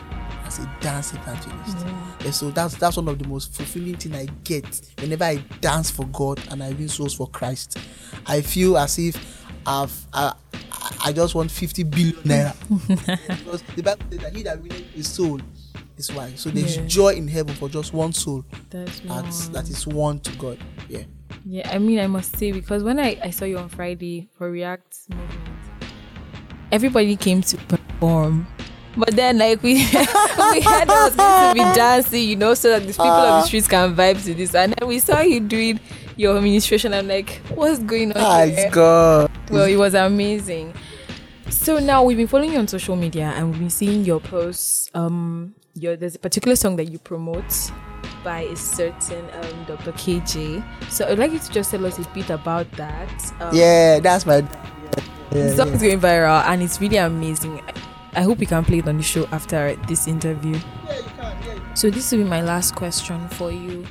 as 0.50 0.58
a 0.58 0.70
dance 0.80 1.12
evangelist 1.14 1.76
Yeah. 1.86 2.12
yeah, 2.24 2.30
so 2.32 2.50
that's 2.50 2.74
that's 2.76 2.96
one 2.96 3.06
of 3.08 3.18
the 3.18 3.28
most 3.28 3.54
fulfilling 3.54 3.96
thing 3.96 4.14
I 4.14 4.26
get 4.44 4.66
whenever 4.98 5.24
I 5.24 5.36
dance 5.60 5.90
for 5.90 6.06
God 6.06 6.40
and 6.50 6.62
I 6.62 6.70
win 6.70 6.88
souls 6.88 7.14
for 7.14 7.28
Christ. 7.28 7.78
I 8.26 8.40
feel 8.40 8.76
as 8.76 8.98
if 8.98 9.16
I've 9.66 10.06
I, 10.12 10.32
I- 10.32 10.36
I 11.02 11.12
just 11.12 11.34
want 11.34 11.50
50 11.50 11.84
billion 11.84 12.14
naira 12.24 12.54
because 13.28 13.62
the 13.76 13.82
Bible 13.82 14.02
says 14.10 14.18
that 14.20 14.34
he 14.36 14.42
that 14.42 14.60
winneth 14.60 14.90
his 14.90 15.08
soul 15.08 15.40
is 15.96 16.12
wise. 16.12 16.40
So 16.40 16.50
there's 16.50 16.76
Yeah. 16.76 16.86
joy 16.86 17.08
in 17.14 17.28
heaven 17.28 17.54
for 17.54 17.68
just 17.68 17.92
one 17.92 18.12
soul 18.12 18.44
That's 18.70 19.00
that's 19.00 19.48
that 19.48 19.68
is 19.70 19.86
one 19.86 20.18
to 20.20 20.32
God. 20.36 20.58
Yeah. 20.88 21.02
Yeah, 21.46 21.70
I 21.72 21.78
mean, 21.78 22.00
I 22.00 22.06
must 22.06 22.36
say 22.36 22.50
because 22.52 22.82
when 22.82 22.98
I, 22.98 23.18
I 23.22 23.30
saw 23.30 23.44
you 23.44 23.58
on 23.58 23.68
Friday 23.68 24.28
for 24.36 24.50
React 24.50 24.98
movement, 25.10 25.58
everybody 26.72 27.16
came 27.16 27.40
to 27.42 27.56
perform. 27.56 28.46
But 28.96 29.14
then, 29.14 29.38
like 29.38 29.62
we 29.62 29.74
we 29.74 30.60
had 30.60 30.90
us 30.90 31.14
going 31.14 31.48
to 31.48 31.52
be 31.54 31.60
dancing, 31.76 32.28
you 32.28 32.36
know, 32.36 32.54
so 32.54 32.70
that 32.70 32.86
the 32.86 32.92
people 32.92 33.06
of 33.06 33.42
the 33.42 33.46
streets 33.46 33.68
can 33.68 33.94
vibe 33.94 34.22
to 34.24 34.34
this. 34.34 34.54
And 34.54 34.74
then 34.74 34.88
we 34.88 34.98
saw 34.98 35.20
you 35.20 35.40
doing 35.40 35.78
your 36.16 36.36
administration. 36.36 36.92
I'm 36.92 37.08
like, 37.08 37.40
what's 37.54 37.78
going 37.78 38.12
on? 38.12 38.18
Ah, 38.18 38.44
here? 38.44 38.66
it's 38.66 38.74
God. 38.74 39.30
Well, 39.50 39.66
it 39.66 39.76
was 39.76 39.94
amazing. 39.94 40.74
So 41.48 41.78
now 41.78 42.04
we've 42.04 42.16
been 42.16 42.26
following 42.26 42.52
you 42.52 42.58
on 42.58 42.68
social 42.68 42.96
media 42.96 43.32
and 43.36 43.50
we've 43.50 43.58
been 43.58 43.70
seeing 43.70 44.04
your 44.04 44.20
posts. 44.20 44.90
Um, 44.94 45.54
your 45.74 45.96
there's 45.96 46.14
a 46.14 46.18
particular 46.18 46.56
song 46.56 46.76
that 46.76 46.86
you 46.86 46.98
promote 46.98 47.70
by 48.24 48.40
a 48.42 48.56
certain 48.56 49.24
um 49.32 49.64
Dr. 49.66 49.92
KJ. 49.92 50.64
So 50.90 51.08
I'd 51.08 51.18
like 51.18 51.32
you 51.32 51.38
to 51.38 51.50
just 51.50 51.70
tell 51.70 51.84
us 51.86 51.98
a 51.98 52.08
bit 52.12 52.30
about 52.30 52.70
that. 52.72 53.32
Um, 53.40 53.54
Yeah, 53.54 54.00
that's 54.00 54.26
my 54.26 54.40
the 54.40 55.38
yeah, 55.38 55.54
song 55.54 55.68
yeah. 55.68 55.74
is 55.74 55.82
going 55.82 56.00
viral 56.00 56.44
and 56.44 56.62
it's 56.62 56.80
really 56.80 56.96
amazing. 56.96 57.60
I, 58.14 58.22
hope 58.22 58.38
we 58.38 58.46
can 58.46 58.64
play 58.64 58.78
it 58.78 58.88
on 58.88 58.96
the 58.96 59.02
show 59.02 59.26
after 59.32 59.74
this 59.86 60.08
interview. 60.08 60.58
So 61.74 61.90
this 61.90 62.10
will 62.12 62.18
be 62.18 62.24
my 62.24 62.42
last 62.42 62.74
question 62.74 63.28
for 63.30 63.50
you. 63.50 63.86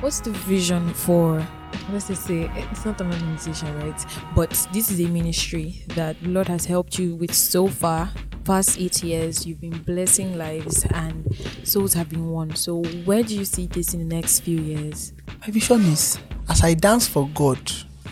What's 0.00 0.20
the 0.20 0.30
vision 0.30 0.92
for 0.94 1.46
let's 1.90 2.08
just 2.08 2.24
say 2.24 2.50
it's 2.70 2.84
not 2.84 3.00
an 3.00 3.12
organization, 3.12 3.76
right? 3.80 4.06
But 4.34 4.50
this 4.72 4.90
is 4.90 5.00
a 5.00 5.08
ministry 5.08 5.82
that 5.88 6.16
Lord 6.22 6.48
has 6.48 6.64
helped 6.64 6.98
you 6.98 7.14
with 7.16 7.34
so 7.34 7.68
far. 7.68 8.10
Past 8.44 8.78
eight 8.78 9.02
years, 9.02 9.46
you've 9.46 9.60
been 9.60 9.82
blessing 9.82 10.36
lives 10.36 10.84
and 10.90 11.26
souls 11.64 11.94
have 11.94 12.10
been 12.10 12.30
won. 12.30 12.54
So 12.54 12.82
where 13.04 13.22
do 13.22 13.34
you 13.34 13.44
see 13.44 13.66
this 13.66 13.94
in 13.94 14.06
the 14.06 14.14
next 14.14 14.40
few 14.40 14.60
years? 14.60 15.12
My 15.40 15.48
vision 15.50 15.80
is 15.86 16.18
as 16.48 16.62
I 16.62 16.74
dance 16.74 17.06
for 17.06 17.28
God, 17.34 17.58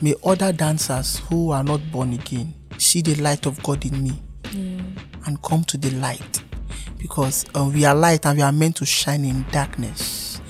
may 0.00 0.14
other 0.24 0.52
dancers 0.52 1.18
who 1.28 1.50
are 1.50 1.62
not 1.62 1.80
born 1.92 2.14
again 2.14 2.54
see 2.78 3.02
the 3.02 3.14
light 3.16 3.46
of 3.46 3.62
God 3.62 3.84
in 3.84 4.02
me 4.02 4.22
and 5.26 5.40
come 5.42 5.64
to 5.64 5.76
the 5.76 5.90
light 5.92 6.42
because 6.98 7.44
uh, 7.56 7.70
we 7.72 7.84
are 7.84 7.94
light 7.94 8.24
and 8.26 8.38
we 8.38 8.42
are 8.42 8.52
meant 8.52 8.76
to 8.76 8.86
shine 8.86 9.24
in 9.24 9.44
darkness. 9.50 10.40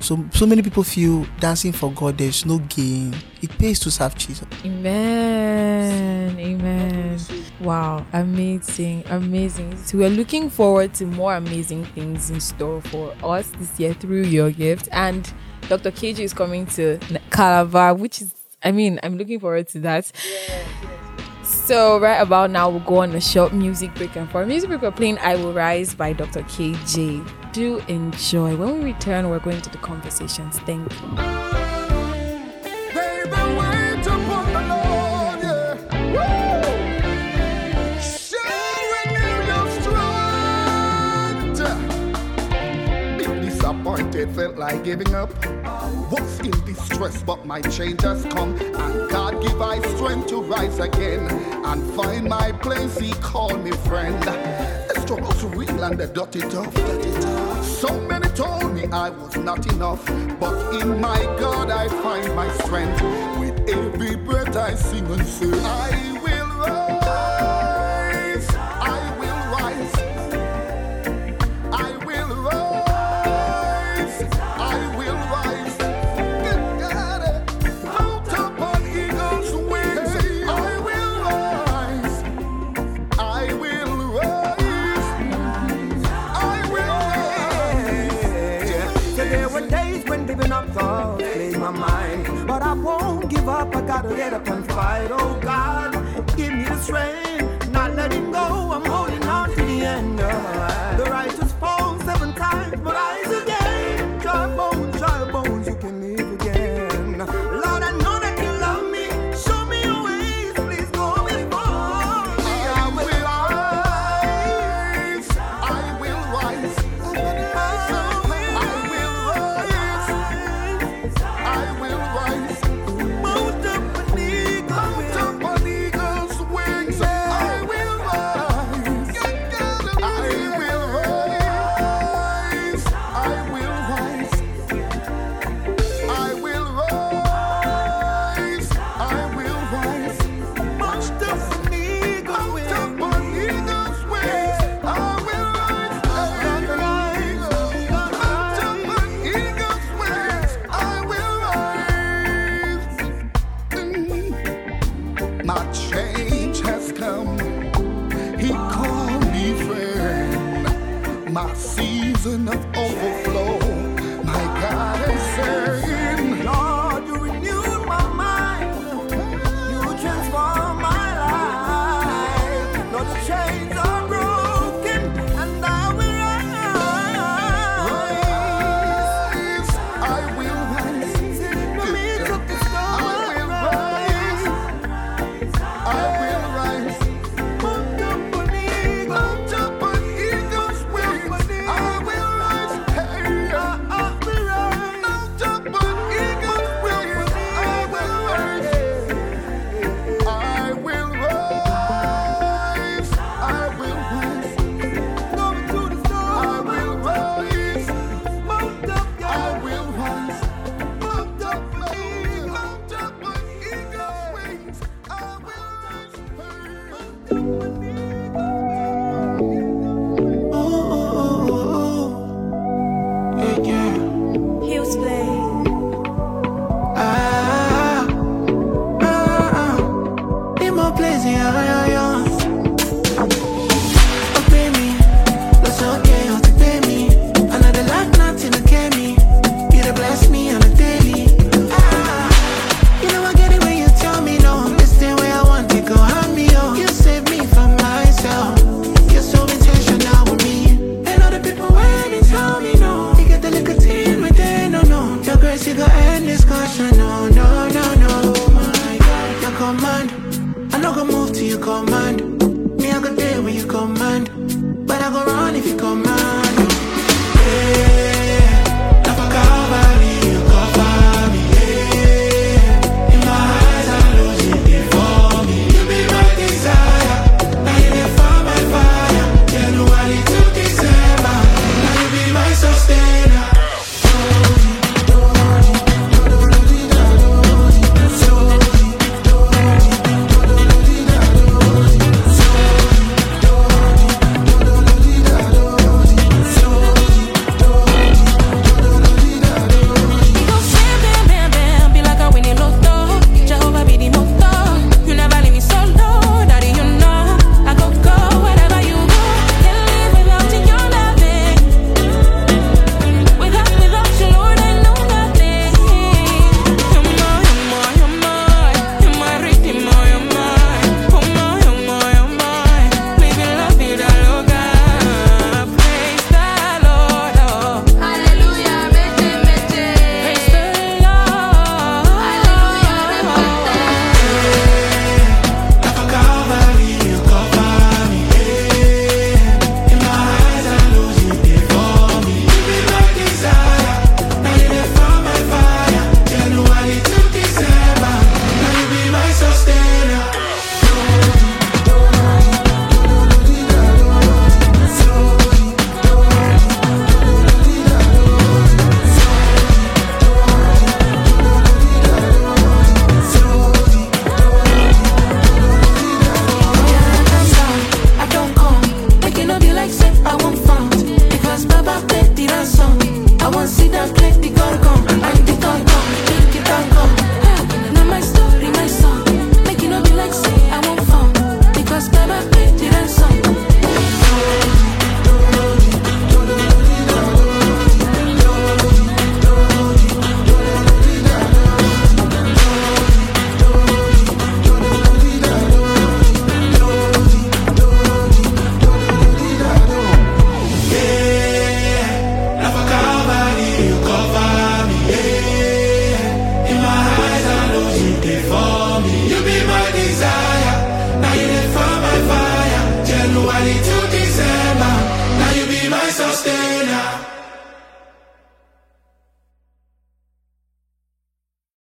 So, 0.00 0.24
so 0.32 0.46
many 0.46 0.62
people 0.62 0.84
feel 0.84 1.26
dancing 1.40 1.72
for 1.72 1.90
God, 1.92 2.18
there's 2.18 2.46
no 2.46 2.58
gain. 2.60 3.16
It 3.42 3.50
pays 3.58 3.80
to 3.80 3.90
serve 3.90 4.14
Jesus. 4.14 4.46
Amen. 4.64 6.38
Amen. 6.38 7.18
Wow. 7.60 8.06
Amazing. 8.12 9.04
Amazing. 9.08 9.76
So 9.76 9.98
we're 9.98 10.08
looking 10.08 10.50
forward 10.50 10.94
to 10.94 11.06
more 11.06 11.34
amazing 11.34 11.84
things 11.86 12.30
in 12.30 12.40
store 12.40 12.80
for 12.82 13.12
us 13.24 13.50
this 13.58 13.78
year 13.80 13.92
through 13.92 14.22
your 14.22 14.52
gift. 14.52 14.88
And 14.92 15.30
Dr. 15.68 15.90
KJ 15.90 16.20
is 16.20 16.32
coming 16.32 16.66
to 16.66 16.98
Calabar, 17.30 17.94
which 17.94 18.22
is, 18.22 18.34
I 18.62 18.70
mean, 18.70 19.00
I'm 19.02 19.18
looking 19.18 19.40
forward 19.40 19.68
to 19.70 19.80
that. 19.80 20.12
So 21.68 22.00
right 22.00 22.16
about 22.16 22.50
now 22.50 22.70
we'll 22.70 22.80
go 22.80 23.02
on 23.02 23.14
a 23.14 23.20
short 23.20 23.52
music 23.52 23.94
break 23.94 24.16
and 24.16 24.26
for 24.30 24.46
music 24.46 24.70
break 24.70 24.80
we're 24.80 24.90
playing 24.90 25.18
I 25.18 25.36
Will 25.36 25.52
Rise 25.52 25.94
by 25.94 26.14
Dr. 26.14 26.40
KJ. 26.44 27.52
Do 27.52 27.76
enjoy. 27.88 28.56
When 28.56 28.78
we 28.78 28.84
return 28.84 29.28
we're 29.28 29.38
going 29.38 29.60
to 29.60 29.68
the 29.68 29.76
conversations. 29.76 30.58
Thank 30.60 30.90
you. 30.90 31.67
Disappointed, 43.98 44.34
felt 44.34 44.56
like 44.56 44.84
giving 44.84 45.14
up. 45.14 45.30
Was 46.10 46.40
in 46.40 46.50
distress, 46.64 47.22
but 47.22 47.44
my 47.44 47.60
change 47.60 48.02
has 48.02 48.24
come. 48.24 48.56
And 48.60 49.10
God 49.10 49.42
give 49.42 49.60
I 49.60 49.80
strength 49.94 50.28
to 50.28 50.42
rise 50.42 50.78
again 50.78 51.26
and 51.64 51.94
find 51.94 52.28
my 52.28 52.52
place. 52.52 52.98
He 52.98 53.12
called 53.14 53.62
me 53.64 53.72
friend. 53.88 54.22
The 54.22 55.00
struggle's 55.00 55.42
real 55.44 55.84
and 55.84 55.98
the 55.98 56.06
dirty 56.06 56.40
tough. 56.40 56.74
So 57.64 58.00
many 58.00 58.28
told 58.28 58.74
me 58.74 58.86
I 58.86 59.10
was 59.10 59.36
not 59.36 59.66
enough, 59.72 60.04
but 60.40 60.80
in 60.80 61.00
my 61.00 61.18
God 61.38 61.70
I 61.70 61.88
find 61.88 62.34
my 62.34 62.50
strength. 62.58 63.02
With 63.38 63.68
every 63.68 64.16
breath 64.16 64.56
I 64.56 64.74
sing 64.74 65.06
and 65.06 65.26
say, 65.26 65.50
I 65.52 66.20
will 66.22 66.48
rise. 66.58 67.37
Get 94.30 94.46
up 94.46 94.57